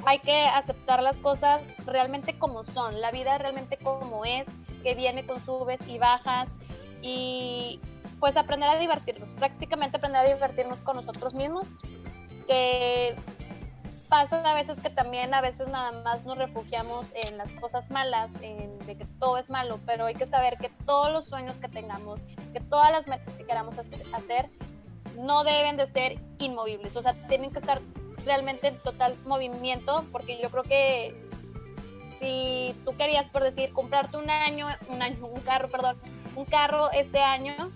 [0.05, 4.47] hay que aceptar las cosas realmente como son, la vida realmente como es,
[4.84, 6.51] que viene con subes y bajas
[7.01, 7.79] y
[8.19, 11.67] pues aprender a divertirnos, prácticamente aprender a divertirnos con nosotros mismos,
[12.47, 13.15] que
[14.10, 18.31] pasa a veces que también a veces nada más nos refugiamos en las cosas malas,
[18.41, 21.67] en de que todo es malo, pero hay que saber que todos los sueños que
[21.67, 24.49] tengamos, que todas las metas que queramos hacer
[25.18, 27.82] no deben de ser inmovibles, o sea, tienen que estar
[28.26, 31.15] realmente en total movimiento, porque yo creo que
[32.20, 35.98] si tú querías, por decir, comprarte un año, un año, un carro, perdón,
[36.36, 37.72] un carro este año,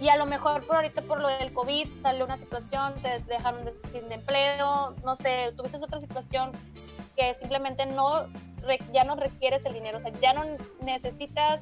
[0.00, 3.68] y a lo mejor por ahorita por lo del COVID salió una situación, te dejaron
[3.74, 6.52] sin empleo, no sé, tuviste otra situación
[7.16, 8.26] que simplemente no,
[8.92, 10.42] ya no requieres el dinero, o sea, ya no
[10.80, 11.60] necesitas,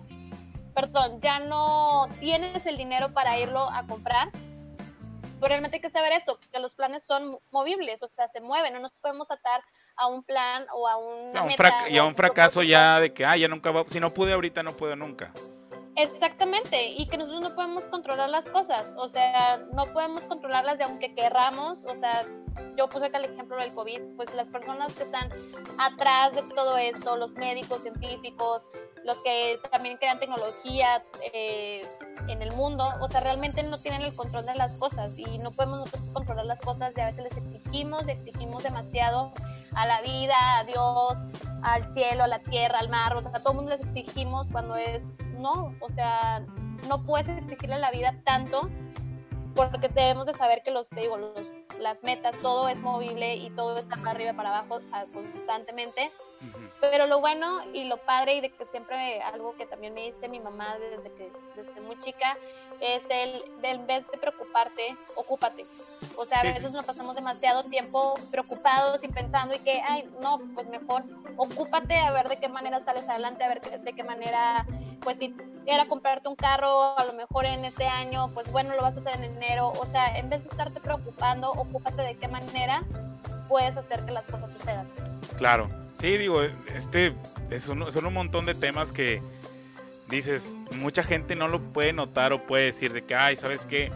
[0.72, 4.30] perdón, ya no tienes el dinero para irlo a comprar,
[5.40, 8.72] pero realmente hay que saber eso, que los planes son movibles, o sea, se mueven,
[8.72, 9.62] no nos podemos atar
[9.96, 11.28] a un plan o a un...
[11.88, 14.62] y a un fracaso ya de que, ah, ya nunca va, si no pude ahorita,
[14.62, 15.32] no puedo nunca.
[16.00, 20.84] Exactamente, y que nosotros no podemos controlar las cosas, o sea, no podemos controlarlas de
[20.84, 22.22] aunque querramos, o sea,
[22.76, 25.28] yo puse acá el ejemplo del COVID, pues las personas que están
[25.76, 28.62] atrás de todo esto, los médicos, científicos,
[29.04, 31.80] los que también crean tecnología eh,
[32.28, 35.50] en el mundo, o sea, realmente no tienen el control de las cosas y no
[35.50, 39.32] podemos nosotros controlar las cosas y a veces les exigimos y exigimos demasiado
[39.74, 41.18] a la vida, a Dios,
[41.62, 44.46] al cielo, a la tierra, al mar, o sea, a todo el mundo les exigimos
[44.52, 45.02] cuando es,
[45.38, 46.44] no, o sea,
[46.88, 48.68] no puedes exigirle a la vida tanto
[49.54, 53.50] porque debemos de saber que los, te digo, los, las metas, todo es movible y
[53.50, 54.80] todo está para arriba y para abajo
[55.12, 56.10] constantemente.
[56.80, 60.28] Pero lo bueno y lo padre y de que siempre algo que también me dice
[60.28, 62.36] mi mamá desde que desde muy chica
[62.80, 65.64] es el de, en vez de preocuparte, ocúpate.
[66.16, 70.40] O sea, a veces nos pasamos demasiado tiempo preocupados y pensando y que, ay, no,
[70.54, 71.04] pues mejor
[71.36, 74.66] ocúpate a ver de qué manera sales adelante, a ver de qué manera,
[75.00, 75.34] pues si
[75.66, 79.00] era comprarte un carro, a lo mejor en este año, pues bueno, lo vas a
[79.00, 79.72] hacer en enero.
[79.78, 82.84] O sea, en vez de estarte preocupando, ocúpate de qué manera
[83.48, 84.86] puedes hacer que las cosas sucedan.
[85.36, 85.68] Claro.
[85.94, 87.12] Sí, digo, este
[87.68, 89.20] un, son un montón de temas que
[90.08, 93.92] dices, mucha gente no lo puede notar o puede decir de que, ay, ¿sabes qué?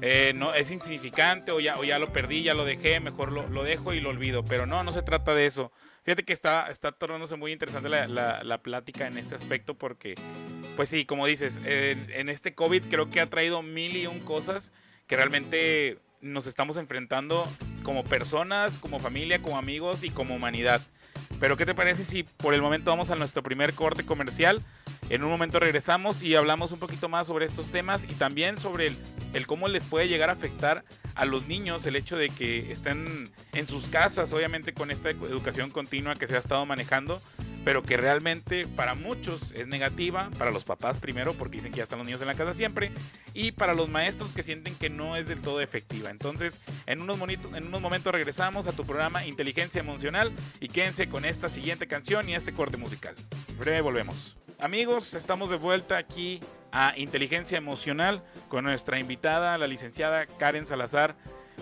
[0.00, 3.48] Eh, no, es insignificante o ya, o ya lo perdí, ya lo dejé, mejor lo,
[3.48, 4.44] lo, dejo y lo olvido.
[4.44, 5.72] Pero no, no se trata de eso.
[6.04, 10.14] Fíjate que está, está tornándose muy interesante la, la, plática en este aspecto porque,
[10.76, 14.20] pues sí, como dices, en, en este COVID creo que ha traído mil y un
[14.20, 14.70] cosas
[15.06, 17.48] que realmente nos estamos enfrentando
[17.82, 20.82] como personas, como familia, como amigos y como humanidad.
[21.40, 24.62] Pero ¿qué te parece si por el momento vamos a nuestro primer corte comercial?
[25.10, 28.92] En un momento regresamos y hablamos un poquito más sobre estos temas y también sobre
[29.34, 33.30] el, cómo les puede llegar a afectar a los niños el hecho de que estén
[33.52, 37.20] en sus casas, obviamente con esta educación continua que se ha estado manejando,
[37.64, 41.84] pero que realmente para muchos es negativa, para los papás primero, porque dicen que ya
[41.84, 42.92] están los niños en la casa siempre,
[43.32, 46.10] y para los maestros que sienten que no es del todo efectiva.
[46.10, 51.24] Entonces, en unos, en unos momentos regresamos a tu programa Inteligencia Emocional y quédense con
[51.24, 53.14] esta siguiente canción y este corte musical.
[53.58, 54.36] Breve volvemos.
[54.58, 61.16] Amigos, estamos de vuelta aquí a Inteligencia Emocional con nuestra invitada, la licenciada Karen Salazar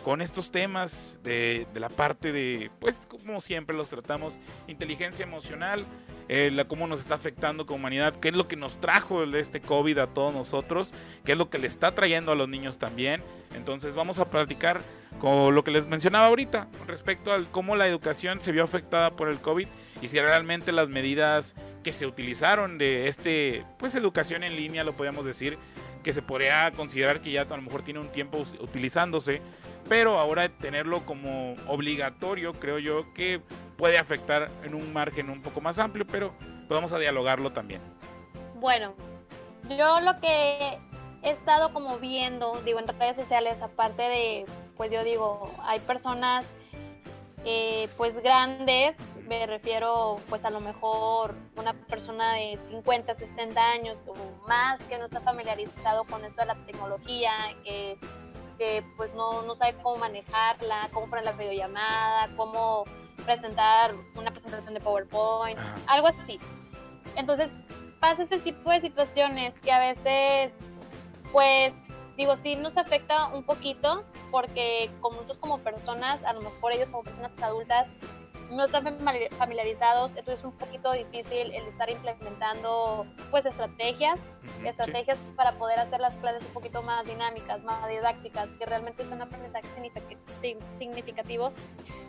[0.05, 5.85] con estos temas de, la parte de, pues como siempre los tratamos, inteligencia emocional,
[6.29, 9.99] eh, cómo nos está afectando como humanidad, qué es lo que nos trajo este COVID
[9.99, 10.93] a todos nosotros,
[11.25, 13.23] qué es lo que le está trayendo a los niños también.
[13.55, 14.81] Entonces vamos a platicar
[15.21, 19.29] con lo que les mencionaba ahorita respecto a cómo la educación se vio afectada por
[19.29, 19.69] el COVID
[20.01, 24.95] y si realmente las medidas que se utilizaron de este, pues educación en línea, lo
[24.95, 25.59] podríamos decir,
[26.03, 29.41] que se podría considerar que ya a lo mejor tiene un tiempo utilizándose,
[29.93, 33.43] pero ahora tenerlo como obligatorio creo yo que
[33.77, 36.33] puede afectar en un margen un poco más amplio, pero
[36.67, 37.83] podemos a dialogarlo también.
[38.55, 38.95] Bueno,
[39.69, 40.79] yo lo que
[41.23, 44.47] he estado como viendo, digo, en redes sociales, aparte de,
[44.79, 46.51] pues yo digo, hay personas
[47.45, 54.07] eh, pues grandes, me refiero pues a lo mejor una persona de 50, 60 años
[54.07, 54.15] o
[54.49, 57.99] más que no está familiarizado con esto de la tecnología, que,
[58.63, 62.85] que pues no, no sabe cómo manejarla, cómo poner la videollamada, cómo
[63.25, 66.39] presentar una presentación de PowerPoint, algo así.
[67.17, 67.51] Entonces,
[67.99, 70.61] pasa este tipo de situaciones que a veces,
[71.33, 71.73] pues,
[72.17, 76.89] digo, sí nos afecta un poquito porque como nosotros como personas, a lo mejor ellos
[76.91, 77.89] como personas adultas,
[78.53, 78.85] no están
[79.39, 84.31] familiarizados, entonces es un poquito difícil el estar implementando pues estrategias,
[84.65, 89.11] estrategias para poder hacer las clases un poquito más dinámicas, más didácticas, que realmente es
[89.11, 89.67] un aprendizaje
[90.75, 91.53] significativo.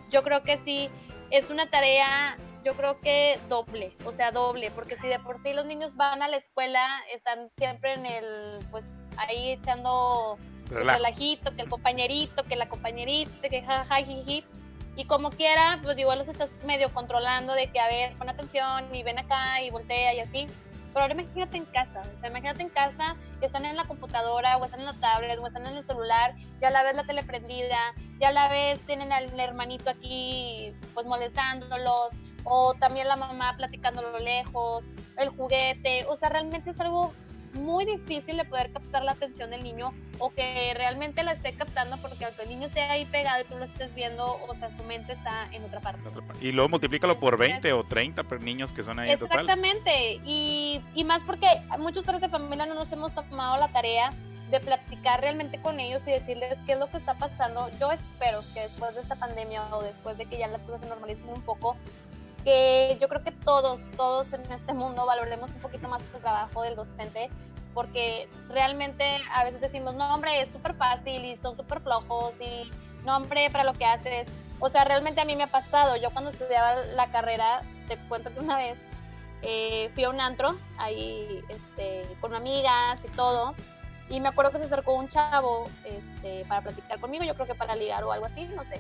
[0.10, 0.90] Yo creo que sí,
[1.32, 5.54] es una tarea, yo creo que doble, o sea, doble, porque si de por sí
[5.54, 10.38] los niños van a la escuela, están siempre en el, pues ahí echando
[10.70, 14.44] relajito, que el compañerito, que la compañerita, que jajajiji
[14.96, 18.94] y como quiera, pues igual los estás medio controlando de que, a ver, pon atención
[18.94, 20.48] y ven acá y voltea y así.
[20.94, 24.58] Pero ahora imagínate en casa, o sea, imagínate en casa que están en la computadora
[24.58, 27.24] o están en la tablet o están en el celular, ya la ves la tele
[27.24, 32.10] prendida, ya la ves tienen al hermanito aquí pues molestándolos
[32.44, 34.84] o también la mamá platicándolo lejos,
[35.18, 37.12] el juguete, o sea, realmente es algo
[37.54, 41.98] muy difícil de poder captar la atención del niño o que realmente la esté captando
[42.02, 44.84] porque aunque el niño esté ahí pegado y tú lo estés viendo, o sea, su
[44.84, 46.02] mente está en otra parte.
[46.42, 51.24] Y luego multiplícalo por 20 o 30 niños que son ahí Exactamente, Y, y más
[51.24, 51.48] porque
[51.80, 54.12] muchos padres de familia no nos hemos tomado la tarea
[54.54, 57.70] de platicar realmente con ellos y decirles qué es lo que está pasando.
[57.80, 60.88] Yo espero que después de esta pandemia o después de que ya las cosas se
[60.88, 61.76] normalicen un poco,
[62.44, 66.62] que yo creo que todos, todos en este mundo valoremos un poquito más el trabajo
[66.64, 67.30] del docente,
[67.74, 69.04] porque realmente
[69.34, 72.72] a veces decimos, no, hombre, es súper fácil y son súper flojos y
[73.06, 74.30] no, hombre, para lo que haces.
[74.60, 75.96] O sea, realmente a mí me ha pasado.
[75.98, 78.78] Yo cuando estudiaba la carrera, te cuento que una vez
[79.42, 83.56] eh, fui a un antro ahí este, con amigas y todo.
[84.10, 87.56] Y me acuerdo que se acercó un chavo este, para platicar conmigo, yo creo que
[87.56, 88.80] para ligar o algo así, no sé.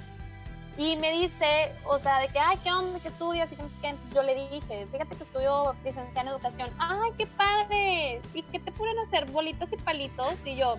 [0.77, 2.99] Y me dice, o sea, de que, ay, ¿qué onda?
[2.99, 3.51] ¿Qué estudias?
[3.51, 3.87] Y que no sé qué.
[3.89, 6.71] Entonces yo le dije, fíjate que estudio licenciada en educación.
[6.79, 8.21] ¡Ay, qué padre!
[8.33, 9.29] ¿Y qué te pueden hacer?
[9.29, 10.33] Bolitas y palitos.
[10.45, 10.77] Y yo,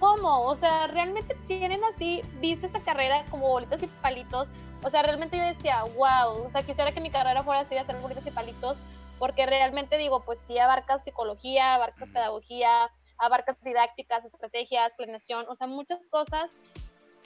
[0.00, 0.42] ¿cómo?
[0.44, 4.48] O sea, ¿realmente tienen así, visto esta carrera como bolitas y palitos?
[4.82, 7.80] O sea, realmente yo decía, wow, o sea, quisiera que mi carrera fuera así de
[7.80, 8.76] hacer bolitas y palitos,
[9.18, 15.66] porque realmente digo, pues sí abarcas psicología, abarcas pedagogía, abarcas didácticas, estrategias, planeación, o sea,
[15.66, 16.54] muchas cosas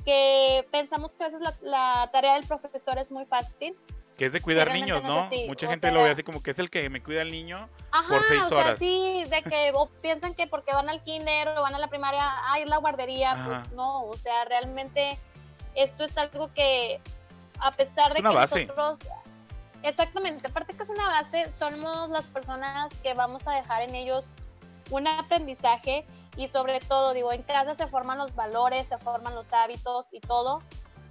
[0.09, 3.77] que pensamos que a veces la, tarea del profesor es muy fácil.
[4.17, 5.29] Que es de cuidar niños, ¿no?
[5.47, 7.69] Mucha gente lo ve así como que es el que me cuida al niño
[8.09, 8.79] por seis o sea, horas.
[8.79, 12.23] Sí, de que o piensan que porque van al kinder o van a la primaria,
[12.47, 13.37] ay, es la guardería.
[13.45, 15.19] Pues no, o sea, realmente
[15.75, 17.03] esto es algo que
[17.61, 18.99] a pesar de que nosotros
[19.83, 24.25] Exactamente, aparte que es una base, somos las personas que vamos a dejar en ellos
[24.91, 26.05] un aprendizaje
[26.39, 30.21] y sobre todo, digo, en casa se forman los valores, se forman los hábitos y
[30.21, 30.63] todo,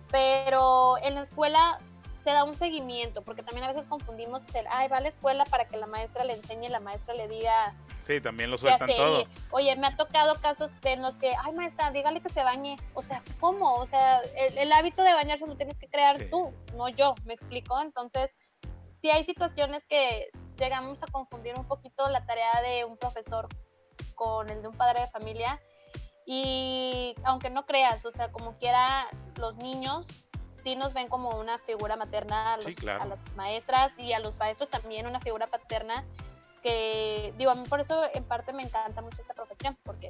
[0.09, 1.79] pero en la escuela
[2.23, 5.43] se da un seguimiento, porque también a veces confundimos el, ay, va a la escuela
[5.43, 7.75] para que la maestra le enseñe la maestra le diga...
[7.99, 9.25] Sí, también lo sueltan todo.
[9.51, 12.77] Oye, me ha tocado casos en los que, ay, maestra, dígale que se bañe.
[12.93, 13.75] O sea, ¿cómo?
[13.75, 17.81] O sea, el, hábito de bañarse lo tienes que crear tú, no yo, ¿me explico?
[17.81, 18.33] Entonces,
[19.01, 23.49] sí hay situaciones que llegamos a confundir un poquito la tarea de un profesor
[24.17, 25.61] con el de un padre de familia.
[26.25, 30.05] Y aunque no creas, o sea, como quiera, los niños
[30.61, 35.07] sí nos ven como una figura materna a, las maestras y a los maestros también
[35.07, 36.03] una figura paterna
[36.61, 40.09] que, digo, a mí por eso en parte me encanta mucho esta profesión, porque...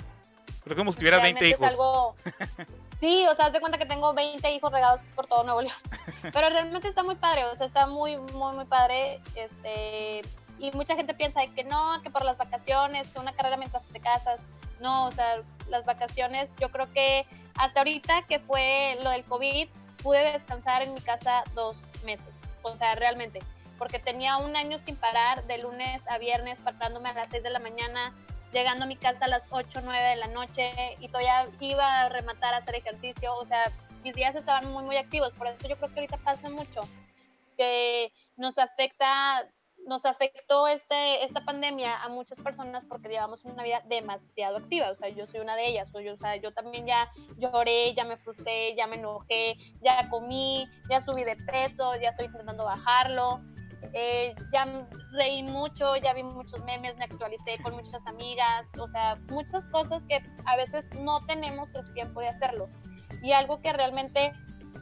[0.63, 1.67] Pero como si tuvieras 20 hijos.
[1.67, 2.15] Algo,
[3.00, 5.76] sí, o sea, haz de cuenta que tengo 20 hijos regados por todo Nuevo León.
[6.34, 9.22] Pero realmente está muy padre, o sea, está muy, muy, muy padre.
[9.36, 10.24] Este,
[10.60, 14.00] y mucha gente piensa que no, que por las vacaciones, que una carrera mientras te
[14.00, 14.41] casas,
[14.80, 19.67] no, o sea, las vacaciones, yo creo que hasta ahorita que fue lo del COVID,
[20.04, 23.39] pude descansar en mi casa dos meses, o sea, realmente,
[23.78, 27.50] porque tenía un año sin parar, de lunes a viernes, parándome a las 6 de
[27.50, 28.13] la mañana,
[28.52, 32.10] llegando a mi casa a las 8, 9 de la noche y todavía iba a
[32.10, 33.72] rematar a hacer ejercicio, o sea,
[34.04, 36.82] mis días estaban muy, muy activos, por eso yo creo que ahorita pasa mucho,
[37.58, 39.48] que nos afecta
[39.88, 44.95] nos afectó este, esta pandemia a muchas personas porque llevamos una vida demasiado activa, o
[44.95, 48.04] sea, yo soy una de ellas, o, yo, o sea, yo también ya lloré, ya
[48.04, 53.41] me frustré, ya me enojé, ya comí, ya subí de peso, ya estoy intentando bajarlo,
[53.93, 54.65] eh, ya
[55.13, 60.04] reí mucho, ya vi muchos memes, me actualicé con muchas amigas, o sea, muchas cosas
[60.08, 62.69] que a veces no tenemos el tiempo de hacerlo.
[63.23, 64.33] Y algo que realmente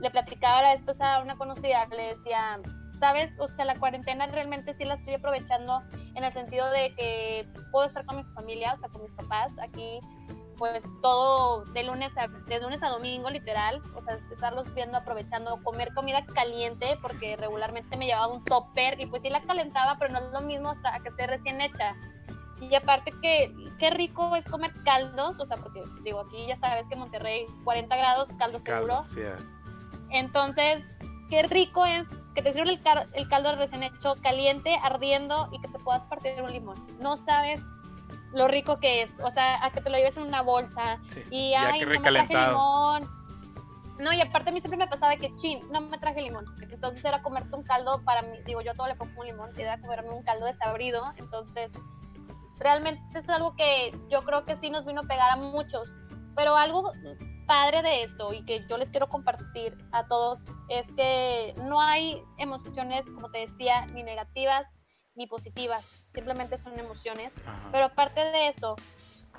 [0.01, 2.59] le platicaba a esta a una conocida, le decía,
[2.99, 3.37] ¿sabes?
[3.39, 5.83] O sea, la cuarentena realmente sí la estoy aprovechando
[6.15, 9.53] en el sentido de que puedo estar con mi familia, o sea, con mis papás
[9.59, 9.99] aquí,
[10.57, 15.61] pues todo de lunes a, de lunes a domingo, literal, o sea, estarlos viendo, aprovechando,
[15.63, 20.13] comer comida caliente, porque regularmente me llevaba un topper y pues sí la calentaba, pero
[20.13, 21.95] no es lo mismo hasta que esté recién hecha.
[22.61, 26.87] Y aparte que qué rico es comer caldos, o sea, porque digo, aquí ya sabes
[26.87, 29.03] que en Monterrey 40 grados, caldo seguro.
[30.09, 30.85] Entonces,
[31.29, 32.79] qué rico es que te sirva el,
[33.13, 36.75] el, caldo recién hecho, caliente, ardiendo y que te puedas partir un limón.
[36.99, 37.61] No sabes
[38.33, 40.99] lo rico que es, o sea, a que te lo lleves en una bolsa
[41.31, 43.09] y ay, no me traje limón.
[43.97, 46.45] No, y aparte a mí siempre me pasaba que, chin, no me traje limón.
[46.69, 49.61] Entonces era comerte un caldo para mí, digo, yo todo le pongo un limón, y
[49.61, 51.13] era comerme un caldo desabrido.
[51.15, 51.71] Entonces,
[52.59, 55.95] realmente es algo que yo creo que sí nos vino a pegar a muchos.
[56.35, 56.91] Pero algo
[57.45, 62.21] padre de esto y que yo les quiero compartir a todos es que no hay
[62.37, 64.79] emociones, como te decía, ni negativas
[65.15, 67.33] ni positivas, simplemente son emociones.
[67.71, 68.75] Pero aparte de eso,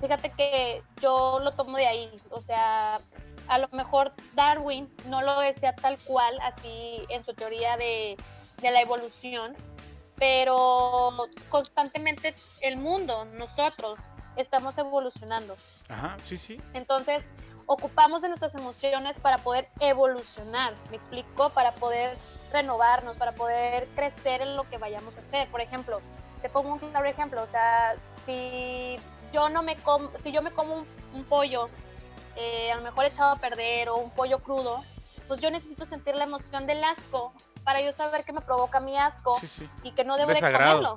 [0.00, 3.00] fíjate que yo lo tomo de ahí, o sea,
[3.48, 8.16] a lo mejor Darwin no lo decía tal cual, así en su teoría de,
[8.62, 9.54] de la evolución,
[10.18, 11.12] pero
[11.50, 13.98] constantemente el mundo, nosotros,
[14.36, 15.57] estamos evolucionando.
[15.88, 16.61] Ajá, sí, sí.
[16.74, 17.24] Entonces,
[17.66, 21.50] ocupamos de nuestras emociones para poder evolucionar, ¿me explico?
[21.50, 22.16] Para poder
[22.52, 25.48] renovarnos, para poder crecer en lo que vayamos a hacer.
[25.48, 26.00] Por ejemplo,
[26.42, 28.98] te pongo un claro ejemplo, o sea, si
[29.32, 31.68] yo no me como, si yo me como un, pollo,
[32.36, 34.84] eh, a lo mejor echado a perder o un pollo crudo,
[35.26, 37.32] pues yo necesito sentir la emoción del asco
[37.64, 39.40] para yo saber que me provoca mi asco
[39.82, 40.96] y que no debo de comerlo.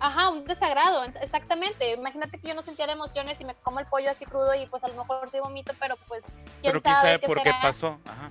[0.00, 1.92] Ajá, un desagrado, exactamente.
[1.92, 4.84] Imagínate que yo no sintiera emociones y me como el pollo así crudo y pues
[4.84, 6.24] a lo mejor sí vomito, pero pues
[6.60, 7.98] quién pero quién sabe, por qué pasó.
[8.04, 8.30] Ajá.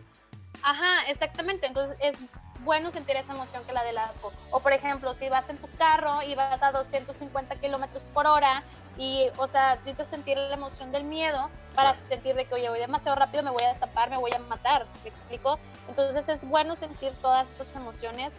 [0.61, 1.65] Ajá, exactamente.
[1.67, 2.15] Entonces es
[2.59, 4.31] bueno sentir esa emoción que la del asco.
[4.51, 8.63] O por ejemplo, si vas en tu carro y vas a 250 kilómetros por hora
[8.97, 12.79] y, o sea, necesitas sentir la emoción del miedo para sentir de que, oye, voy
[12.79, 15.59] demasiado rápido, me voy a destapar, me voy a matar, ¿me explico?
[15.87, 18.33] Entonces es bueno sentir todas estas emociones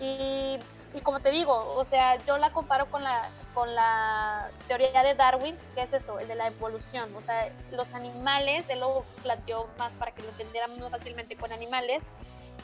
[0.00, 0.58] y,
[0.98, 5.14] y como te digo, o sea, yo la comparo con la, con la teoría de
[5.14, 9.68] Darwin, que es eso, el de la evolución, o sea, los animales, él lo planteó
[9.78, 12.10] más para que lo entendiéramos más fácilmente con animales,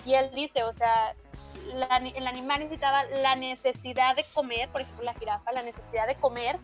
[0.05, 1.15] y él dice, o sea,
[1.65, 6.59] el animal necesitaba la necesidad de comer, por ejemplo la jirafa, la necesidad de comer,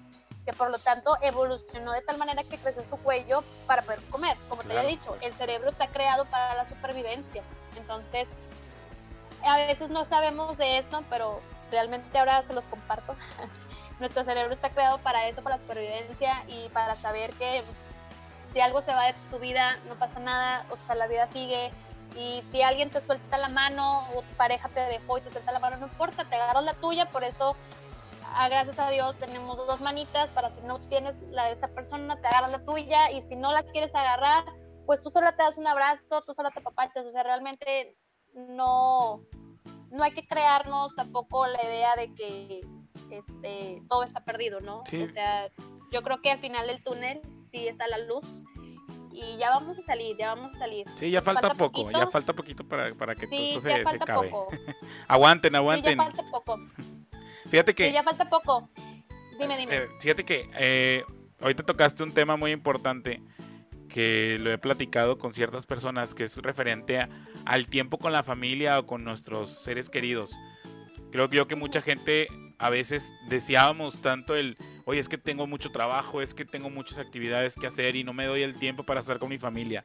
[0.44, 4.36] que por lo tanto evolucionó de tal manera que creció su cuello para poder comer.
[4.48, 7.42] Como te había dicho, el cerebro está creado para la supervivencia.
[7.76, 8.28] Entonces,
[9.44, 11.40] a veces no sabemos de eso, pero
[11.70, 13.14] realmente ahora se los comparto.
[14.00, 17.62] Nuestro cerebro está creado para eso, para la supervivencia y para saber que
[18.52, 21.70] si algo se va de tu vida, no pasa nada, o sea, la vida sigue,
[22.16, 25.52] y si alguien te suelta la mano o tu pareja te dejó y te suelta
[25.52, 27.56] la mano, no importa, te agarras la tuya, por eso,
[28.34, 30.30] ah, gracias a Dios, tenemos dos manitas.
[30.30, 33.10] Para si no tienes la de esa persona, te agarras la tuya.
[33.12, 34.44] Y si no la quieres agarrar,
[34.86, 37.96] pues tú solo te das un abrazo, tú solo te papachas, o sea, realmente
[38.34, 39.22] no,
[39.90, 42.60] no hay que crearnos tampoco la idea de que
[43.10, 44.80] este, todo está perdido, ¿no?
[44.80, 45.50] O sea,
[45.90, 47.20] yo creo que al final del túnel
[47.50, 48.24] sí está la luz
[49.12, 50.86] y ya vamos a salir, ya vamos a salir.
[50.94, 54.32] Sí, ya falta, poco, ya falta poquito para, para que todo esto se, se acabe.
[55.08, 55.92] aguanten, aguanten.
[55.92, 56.58] Sí, ya falta poco.
[57.50, 57.88] Fíjate que...
[57.88, 58.68] Sí, ya falta poco.
[59.38, 59.74] Dime, dime.
[59.74, 61.02] Eh, fíjate que eh,
[61.40, 63.22] ahorita tocaste un tema muy importante
[63.90, 67.06] que lo he platicado con ciertas personas, que es referente
[67.44, 70.32] al tiempo con la familia o con nuestros seres queridos.
[71.12, 72.28] Creo yo que mucha gente
[72.58, 76.98] a veces deseábamos tanto el, oye, es que tengo mucho trabajo, es que tengo muchas
[76.98, 79.82] actividades que hacer y no me doy el tiempo para estar con mi familia.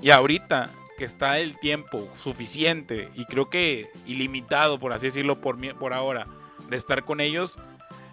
[0.00, 5.58] Y ahorita que está el tiempo suficiente y creo que ilimitado, por así decirlo, por,
[5.78, 6.26] por ahora,
[6.70, 7.58] de estar con ellos,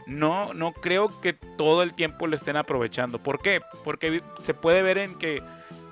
[0.05, 3.21] no, no creo que todo el tiempo lo estén aprovechando.
[3.21, 3.61] ¿Por qué?
[3.83, 5.41] Porque se puede ver en que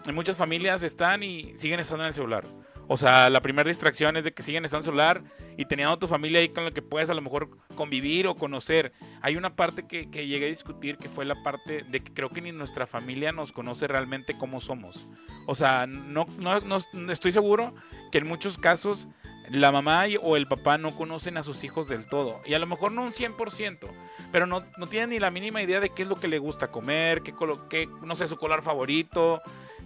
[0.06, 2.46] en muchas familias están y siguen estando en el celular.
[2.94, 5.24] O sea, la primera distracción es de que siguen estando celular
[5.56, 8.92] y teniendo tu familia ahí con la que puedes a lo mejor convivir o conocer.
[9.22, 12.28] Hay una parte que, que llegué a discutir que fue la parte de que creo
[12.28, 15.08] que ni nuestra familia nos conoce realmente cómo somos.
[15.48, 17.74] O sea, no, no, no estoy seguro
[18.12, 19.08] que en muchos casos
[19.50, 22.42] la mamá o el papá no conocen a sus hijos del todo.
[22.46, 23.90] Y a lo mejor no un 100%,
[24.34, 26.72] pero no, no tienen ni la mínima idea de qué es lo que le gusta
[26.72, 27.34] comer, qué,
[27.70, 29.42] qué, no sé, su color favorito,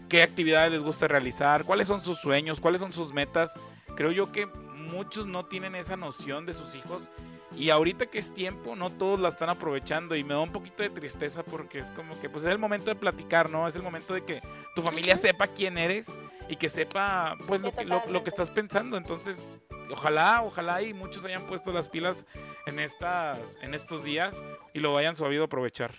[0.10, 3.54] qué actividades les gusta realizar, cuáles son sus sueños, cuáles son sus metas.
[3.96, 7.10] Creo yo que muchos no tienen esa noción de sus hijos
[7.58, 10.84] y ahorita que es tiempo, no todos la están aprovechando y me da un poquito
[10.84, 13.68] de tristeza porque es como que pues es el momento de platicar, ¿no?
[13.68, 14.42] Es el momento de que
[14.76, 16.08] tu familia sepa quién eres
[16.50, 18.98] y que sepa pues lo que, lo, que estás pensando.
[18.98, 19.48] Entonces,
[19.90, 22.26] ojalá, ojalá y muchos hayan puesto las pilas
[22.66, 24.42] en, estas, en estos días
[24.74, 25.92] y lo hayan sabido aprovechar.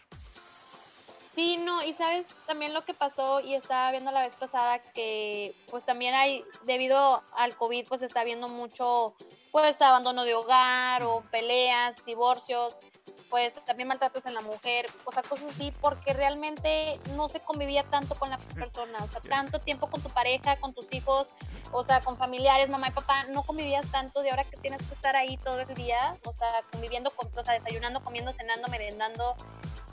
[1.37, 5.55] Sí, no, y sabes también lo que pasó y estaba viendo la vez pasada que
[5.71, 9.15] pues también hay, debido al COVID, pues está viendo mucho
[9.53, 12.81] pues abandono de hogar o peleas, divorcios.
[13.29, 17.83] pues también maltratos en la mujer, o sea, cosas así, porque realmente no se convivía
[17.83, 21.29] tanto con la persona, o sea, tanto tiempo con tu pareja, con tus hijos,
[21.71, 24.95] o sea, con familiares, mamá y papá, no convivías tanto de ahora que tienes que
[24.95, 29.37] estar ahí todo el día, o sea, conviviendo, con, o sea, desayunando, comiendo, cenando, merendando,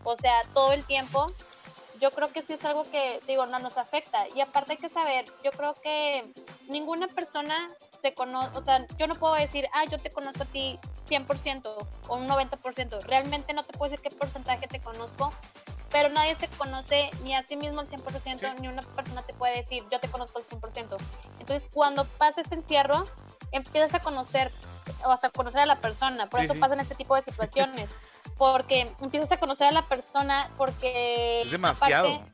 [0.04, 1.28] o sea, todo el tiempo.
[2.00, 4.26] Yo creo que sí es algo que, digo, no nos afecta.
[4.36, 6.22] Y aparte hay que saber, yo creo que
[6.68, 7.68] ninguna persona
[8.02, 10.78] se conoce, o sea, yo no puedo decir, ah, yo te conozco a ti
[11.08, 13.04] 100% o un 90%.
[13.06, 15.32] Realmente no te puedo decir qué porcentaje te conozco,
[15.94, 19.58] pero nadie se conoce ni a sí mismo al 100%, ni una persona te puede
[19.58, 20.98] decir, yo te conozco al 100%.
[21.40, 23.06] Entonces, cuando pasa este encierro,
[23.52, 24.52] empiezas a conocer,
[25.06, 26.30] o sea, a conocer a la persona.
[26.30, 27.90] Por eso pasan este tipo de situaciones.
[28.52, 31.42] porque empiezas a conocer a la persona, porque...
[31.44, 32.26] Es demasiado.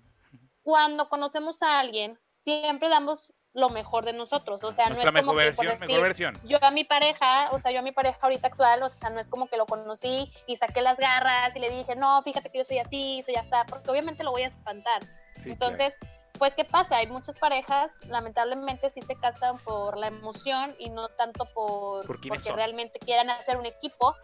[0.64, 5.12] cuando conocemos a alguien, siempre damos lo mejor de nosotros, o sea, no es como
[5.12, 6.39] mejor versión, mejor versión.
[6.45, 9.20] Yo a mi pareja, o sea, yo a mi pareja ahorita actual, o sea, no
[9.20, 12.57] es como que lo conocí y saqué las garras y le dije, no, fíjate que
[12.57, 15.01] yo soy así, soy así, porque obviamente lo voy a espantar.
[15.45, 15.95] Entonces,
[16.39, 16.97] pues, ¿qué pasa?
[16.97, 22.32] Hay muchas parejas, lamentablemente sí se casan por la emoción y no tanto por porque
[22.55, 24.16] realmente quieran hacer un equipo.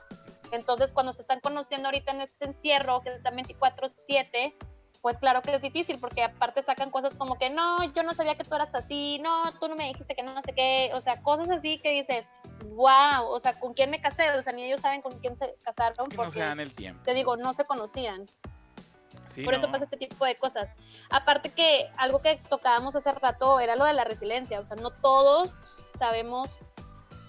[0.56, 4.56] Entonces, cuando se están conociendo ahorita en este encierro, que están 24/7,
[5.02, 8.36] pues claro que es difícil porque aparte sacan cosas como que no, yo no sabía
[8.36, 11.02] que tú eras así, no, tú no me dijiste que no, no sé qué, o
[11.02, 12.26] sea, cosas así que dices,
[12.70, 14.32] wow, o sea, ¿con quién me casé?
[14.32, 16.08] O sea, ni ellos saben con quién se casaron.
[16.10, 17.04] porque, no se dan el tiempo.
[17.04, 18.26] Te digo, no se conocían.
[19.44, 20.76] Por eso pasa este tipo de cosas.
[21.12, 24.90] Aparte que algo que tocábamos hace rato era lo de la resiliencia, o sea, no
[24.90, 25.54] todos
[25.98, 26.58] sabemos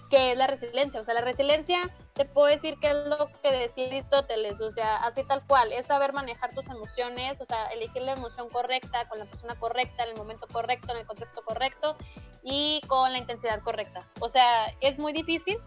[0.09, 0.99] qué es la resiliencia.
[0.99, 4.95] O sea, la resiliencia te puedo decir que es lo que decía Aristóteles, o sea,
[4.97, 9.19] así tal cual, es saber manejar tus emociones, o sea, elegir la emoción correcta, con
[9.19, 11.95] la persona correcta, en el momento correcto, en el contexto correcto
[12.43, 14.01] y con la intensidad correcta.
[14.19, 15.59] O sea, es muy difícil.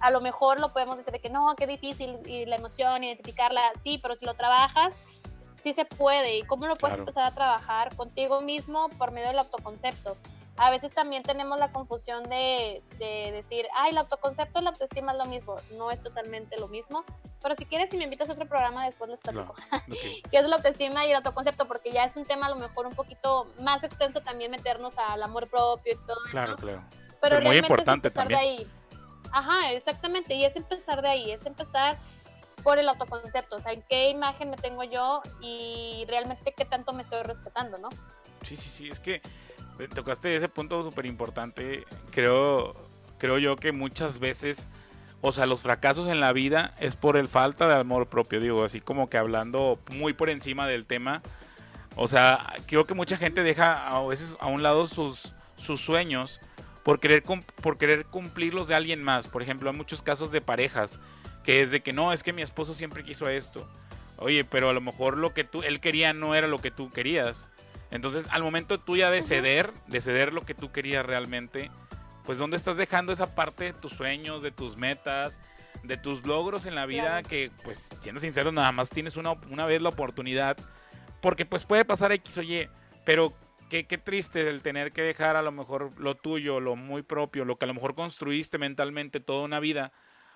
[0.00, 3.60] A lo mejor lo podemos decir de que no, qué difícil y la emoción, identificarla,
[3.82, 4.98] sí, pero si lo trabajas,
[5.62, 6.38] sí se puede.
[6.38, 10.16] ¿Y cómo lo puedes empezar a trabajar contigo mismo por medio del autoconcepto?
[10.58, 15.18] A veces también tenemos la confusión de, decir, ay, el autoconcepto y la autoestima es
[15.18, 15.56] lo mismo.
[15.76, 17.04] No es totalmente lo mismo.
[17.42, 19.54] Pero si quieres, si me invitas a otro programa, después les platico.
[20.30, 21.66] ¿Qué es la autoestima y el autoconcepto?
[21.66, 25.22] Porque ya es un tema a lo mejor un poquito más extenso también meternos al
[25.22, 26.62] amor propio y todo claro, eso.
[26.62, 26.84] Claro,
[27.20, 28.40] Pero, muy importante también.
[28.40, 28.70] De ahí.
[29.32, 30.34] Ajá, exactamente.
[30.34, 31.98] Y es empezar de ahí, es empezar
[32.62, 33.56] por el autoconcepto.
[33.56, 37.78] O sea, en qué imagen me tengo yo y realmente qué tanto me estoy respetando,
[37.78, 37.88] ¿no?
[38.42, 38.88] Sí, sí, sí.
[38.90, 39.22] Es que
[39.94, 41.84] tocaste ese punto súper importante.
[42.10, 42.74] Creo,
[43.18, 44.68] creo yo que muchas veces,
[45.20, 48.64] o sea, los fracasos en la vida es por el falta de amor propio, digo,
[48.64, 51.22] así como que hablando muy por encima del tema.
[51.96, 56.40] O sea, creo que mucha gente deja a veces a un lado sus, sus sueños
[56.82, 59.28] por querer, por querer cumplirlos de alguien más.
[59.28, 61.00] Por ejemplo, hay muchos casos de parejas
[61.44, 63.68] que es de que no, es que mi esposo siempre quiso esto.
[64.16, 66.90] Oye, pero a lo mejor lo que tú, él quería no era lo que tú
[66.90, 67.48] querías.
[67.92, 71.70] Entonces, al momento tú ya de ceder, de ceder lo que tú querías realmente,
[72.24, 75.40] pues ¿dónde estás dejando esa parte de tus sueños, de tus metas,
[75.82, 79.66] de tus logros en la vida que, pues, siendo sincero, nada más tienes una, una
[79.66, 80.56] vez la oportunidad,
[81.20, 82.66] porque pues puede pasar X o Y,
[83.04, 83.34] pero
[83.68, 87.44] qué, qué triste el tener que dejar a lo mejor lo tuyo, lo muy propio,
[87.44, 89.92] lo que a lo mejor construiste mentalmente toda una vida,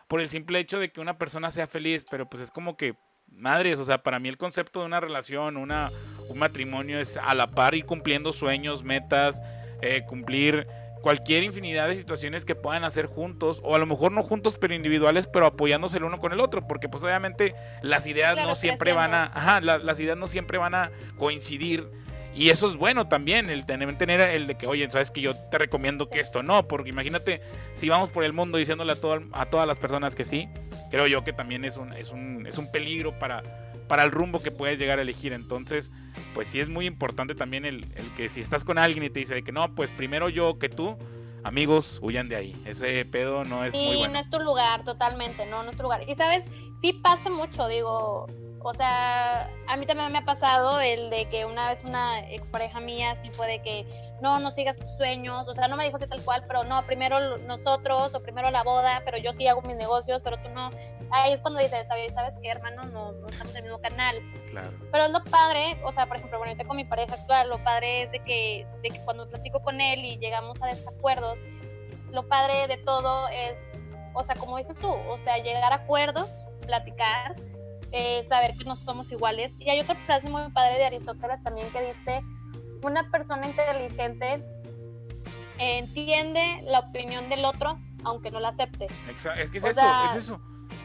[0.08, 2.96] por el simple hecho de que una persona sea feliz, pero pues es como que,
[3.28, 5.90] madres, o sea, para mí el concepto de una relación, una,
[6.28, 9.42] un matrimonio es a la par ir cumpliendo sueños, metas,
[9.82, 10.66] eh, cumplir
[11.06, 14.74] cualquier infinidad de situaciones que puedan hacer juntos, o a lo mejor no juntos, pero
[14.74, 18.92] individuales, pero apoyándose el uno con el otro, porque pues obviamente las ideas no siempre
[18.92, 21.88] van a, ajá, las ideas no siempre van a coincidir.
[22.34, 25.36] Y eso es bueno también, el tener, tener el de que, oye, sabes que yo
[25.36, 27.40] te recomiendo que esto no, porque imagínate,
[27.74, 30.48] si vamos por el mundo diciéndole a, todo, a todas las personas que sí,
[30.90, 33.44] creo yo que también es un, es un, es un peligro para,
[33.86, 35.32] para el rumbo que puedes llegar a elegir.
[35.32, 35.90] Entonces,
[36.34, 39.42] pues sí es muy importante también el, que si estás con alguien y te dice
[39.42, 40.96] que no, pues primero yo que tú,
[41.44, 42.62] amigos, huyan de ahí.
[42.64, 44.14] Ese pedo no es muy bueno.
[44.14, 46.08] no es tu lugar, totalmente, no, no es tu lugar.
[46.08, 46.44] Y sabes,
[46.80, 48.26] sí pasa mucho, digo,
[48.60, 52.80] o sea, a mí también me ha pasado el de que una vez una expareja
[52.80, 53.86] mía sí fue de que
[54.20, 56.84] no, no sigas tus sueños, o sea, no me dijo así tal cual, pero no,
[56.86, 60.70] primero nosotros o primero la boda, pero yo sí hago mis negocios, pero tú no.
[61.10, 62.84] Ahí es cuando dices, ¿sabes, ¿sabes qué, hermano?
[62.86, 64.20] No, no estamos en el mismo canal.
[64.50, 64.72] Claro.
[64.90, 67.62] Pero es lo padre, o sea, por ejemplo, bueno, ahorita con mi pareja actual, lo
[67.62, 71.38] padre es de que, de que cuando platico con él y llegamos a desacuerdos,
[72.10, 73.68] lo padre de todo es,
[74.14, 76.28] o sea, como dices tú, o sea, llegar a acuerdos,
[76.62, 77.36] platicar
[77.98, 79.54] eh, saber que no somos iguales.
[79.58, 82.20] Y hay otra frase muy padre de Aristóteles también que dice,
[82.82, 84.44] una persona inteligente
[85.58, 88.86] entiende la opinión del otro aunque no la acepte.
[88.86, 89.80] es que es eso,
[90.10, 90.40] es eso.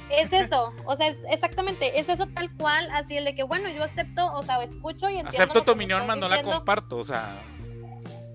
[0.10, 3.70] es eso, o sea, es exactamente, es eso tal cual, así el de que, bueno,
[3.70, 5.30] yo acepto, o sea, escucho y entiendo.
[5.30, 7.44] Acepto tu opinión, más no la comparto, o sea.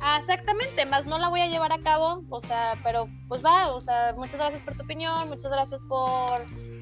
[0.01, 3.75] Ah, exactamente, más no la voy a llevar a cabo, o sea, pero pues va,
[3.75, 6.31] o sea, muchas gracias por tu opinión, muchas gracias por,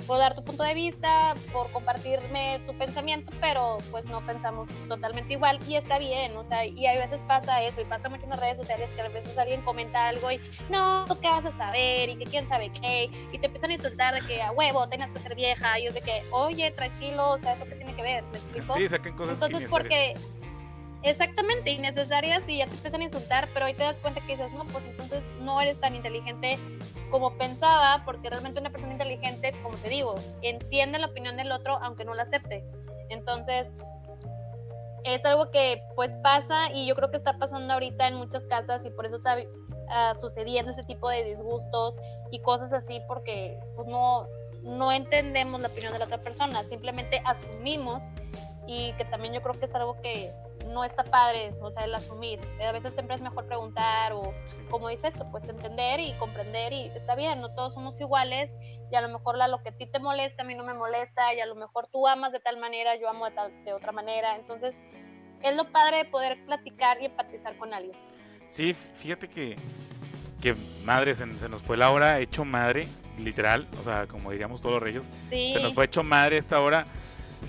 [0.06, 5.34] por dar tu punto de vista, por compartirme tu pensamiento, pero pues no pensamos totalmente
[5.34, 8.30] igual y está bien, o sea, y a veces pasa eso, y pasa mucho en
[8.30, 11.52] las redes sociales que a veces alguien comenta algo y no, ¿tú qué vas a
[11.52, 12.10] saber?
[12.10, 15.10] Y que quién sabe qué, y te empiezan a insultar de que a huevo, tenías
[15.10, 18.02] que ser vieja, y es de que, oye, tranquilo, o sea, eso que tiene que
[18.02, 18.74] ver, ¿me explico?
[18.74, 20.14] Sí, saquen cosas Entonces, porque
[21.04, 24.50] Exactamente, innecesarias y ya te empiezan a insultar, pero ahí te das cuenta que dices,
[24.52, 26.58] no, pues entonces no eres tan inteligente
[27.10, 31.78] como pensaba, porque realmente una persona inteligente, como te digo, entiende la opinión del otro
[31.82, 32.64] aunque no la acepte.
[33.10, 33.70] Entonces,
[35.04, 38.86] es algo que pues pasa y yo creo que está pasando ahorita en muchas casas
[38.86, 41.98] y por eso está uh, sucediendo ese tipo de disgustos
[42.32, 44.26] y cosas así porque pues no,
[44.62, 48.02] no entendemos la opinión de la otra persona, simplemente asumimos
[48.66, 50.32] y que también yo creo que es algo que
[50.66, 52.40] no está padre, o sea, el asumir.
[52.66, 54.32] A veces siempre es mejor preguntar o,
[54.70, 58.56] como dice esto, pues entender y comprender y está bien, no todos somos iguales
[58.90, 60.74] y a lo mejor la, lo que a ti te molesta, a mí no me
[60.74, 63.72] molesta y a lo mejor tú amas de tal manera, yo amo de, tal, de
[63.72, 64.36] otra manera.
[64.36, 64.76] Entonces,
[65.42, 67.98] es lo padre de poder platicar y empatizar con alguien.
[68.46, 69.56] Sí, fíjate que,
[70.40, 70.54] que
[70.84, 72.88] madre, se, nos fue la hora hecho madre,
[73.18, 76.86] literal, o sea, como diríamos todos los reyes, se nos fue hecho madre esta hora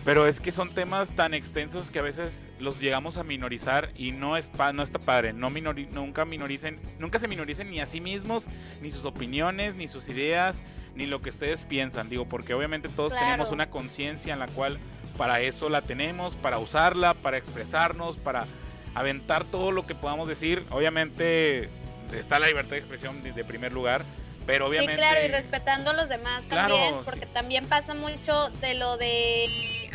[0.03, 4.11] pero es que son temas tan extensos que a veces los llegamos a minorizar y
[4.11, 5.33] no, es no está padre.
[5.33, 8.47] No nunca minoricen, nunca se minoricen ni a sí mismos,
[8.81, 10.61] ni sus opiniones, ni sus ideas,
[10.95, 12.09] ni lo que ustedes piensan.
[12.09, 14.79] Digo, porque obviamente todos tenemos una conciencia en la cual
[15.17, 18.45] para eso la tenemos, para usarla, para expresarnos, para
[18.93, 20.65] aventar todo lo que podamos decir.
[20.71, 21.69] Obviamente
[22.13, 24.03] está la libertad de expresión de primer lugar
[24.45, 24.93] pero obviamente.
[24.95, 29.47] Sí, claro, y respetando a los demás también, porque también pasa mucho de lo de,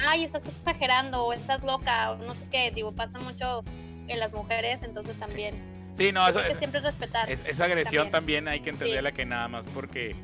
[0.07, 3.65] ay, estás exagerando o estás loca o no sé qué, digo, pasa mucho
[4.09, 5.55] en las mujeres, entonces también.
[5.95, 7.31] Sí, no, eso es, siempre es respetar.
[7.31, 8.49] esa agresión también.
[8.49, 10.15] hay que entenderla que nada más porque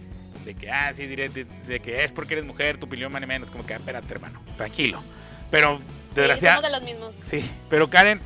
[0.45, 3.51] de que, ah, sí, diré, de, que es porque eres mujer, tu opinión vale menos,
[3.51, 5.03] como que, ah, espérate, hermano, tranquilo.
[5.51, 5.81] Pero,
[6.15, 6.69] desgraciadamente.
[6.69, 7.15] Sí, de los mismos.
[7.23, 8.21] Sí, pero Karen,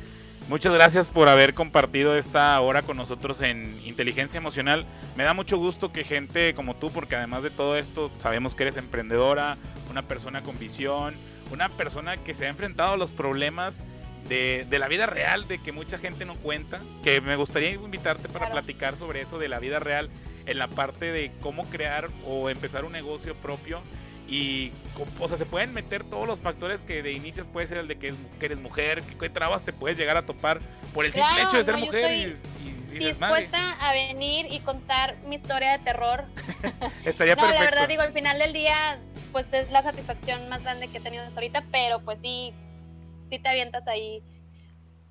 [0.51, 4.85] Muchas gracias por haber compartido esta hora con nosotros en Inteligencia Emocional.
[5.15, 8.63] Me da mucho gusto que gente como tú, porque además de todo esto, sabemos que
[8.63, 9.55] eres emprendedora,
[9.89, 11.15] una persona con visión,
[11.53, 13.81] una persona que se ha enfrentado a los problemas
[14.27, 18.51] de, la vida real, de que mucha gente no cuenta, que me gustaría invitarte para
[18.51, 20.09] platicar sobre eso de la vida real
[20.47, 23.79] en la parte de cómo crear o empezar un negocio propio
[24.31, 24.71] y,
[25.19, 27.99] o sea, se pueden meter todos los factores que de inicio puede ser el de
[27.99, 30.61] que, eres mujer, que, trabas te puedes llegar a topar
[30.93, 32.37] por el simple hecho de ser mujer y,
[32.93, 36.23] y, dispuesta a venir y contar mi historia de terror.
[37.05, 39.01] Estaría no, la verdad digo, al final del día,
[39.33, 42.53] pues es la satisfacción más grande que he tenido hasta ahorita, pero pues sí,
[43.29, 44.23] sí te avientas ahí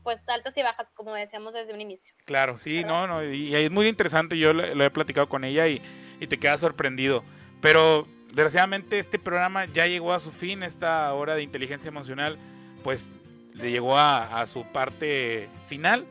[0.02, 2.14] pues altas y bajas, como decíamos desde un inicio.
[2.24, 5.68] Claro, sí, no, no, y, es muy interesante, yo lo, lo, he platicado con ella
[5.68, 5.82] y,
[6.20, 7.22] y te quedas sorprendido.
[7.60, 12.38] Pero desgraciadamente este programa ya llegó a su fin, esta hora de inteligencia emocional
[12.82, 13.08] pues
[13.54, 16.06] le llegó a, su parte final,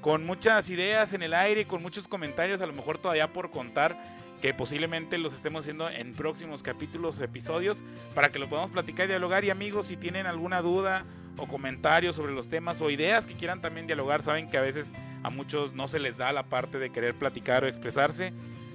[0.00, 4.00] con muchas ideas en el aire, con muchos comentarios a lo mejor todavía por contar,
[4.40, 7.82] que posiblemente los estemos haciendo en próximos capítulos, episodios,
[8.14, 9.44] para que lo podamos platicar y dialogar.
[9.44, 11.04] Y amigos, si tienen alguna duda
[11.38, 14.92] o comentario sobre los temas o ideas que quieran también dialogar, saben que a veces
[15.22, 18.32] a muchos no se les da la parte de querer platicar o expresarse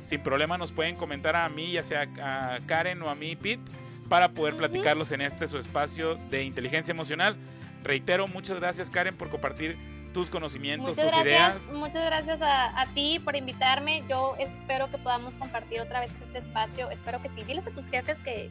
[0.10, 3.62] sin problema nos pueden comentar a mí, ya sea a Karen o a mí, Pete,
[4.10, 7.38] para poder platicarlos en este su espacio de inteligencia emocional.
[7.84, 9.78] Reitero, muchas gracias Karen por compartir
[10.12, 11.70] tus conocimientos, tus ideas.
[11.70, 14.04] Muchas gracias a, ti por invitarme.
[14.10, 16.90] Yo espero que podamos compartir otra vez este espacio.
[16.90, 17.44] Espero que sí.
[17.44, 18.50] Diles a tus jefes que,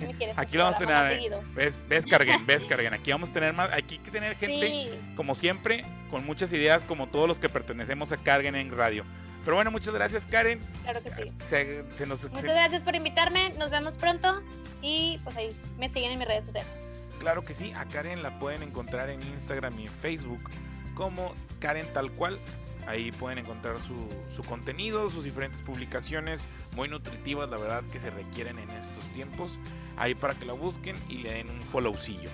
[0.00, 0.38] me quieres.
[0.38, 1.30] Aquí vamos a tener.
[1.54, 2.94] ves, ves, Carguen, ves, Carguen.
[2.94, 3.70] Aquí vamos a tener más.
[3.74, 8.10] Aquí hay que tener gente, como siempre, con muchas ideas, como todos los que pertenecemos
[8.10, 9.04] a Carguen en Radio.
[9.44, 10.60] Pero bueno, muchas gracias, Karen.
[10.82, 12.28] Claro que sí.
[12.30, 13.50] muchas gracias por invitarme.
[13.58, 14.42] Nos vemos pronto.
[14.80, 16.70] Y pues ahí me siguen en mis redes sociales.
[17.18, 17.72] Claro que sí.
[17.72, 20.50] A Karen la pueden encontrar en Instagram y en Facebook
[20.94, 22.38] como Karen Tal Cual.
[22.86, 23.94] Ahí pueden encontrar su,
[24.28, 29.58] su, contenido, sus diferentes publicaciones, muy nutritivas, la verdad, que se requieren en estos tiempos.
[29.96, 32.28] Ahí para que la busquen y le den un followcillo.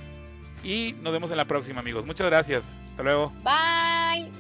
[0.64, 2.04] Y nos vemos en la próxima, amigos.
[2.04, 2.76] Muchas gracias.
[2.88, 3.32] Hasta luego.
[3.44, 4.30] Bye.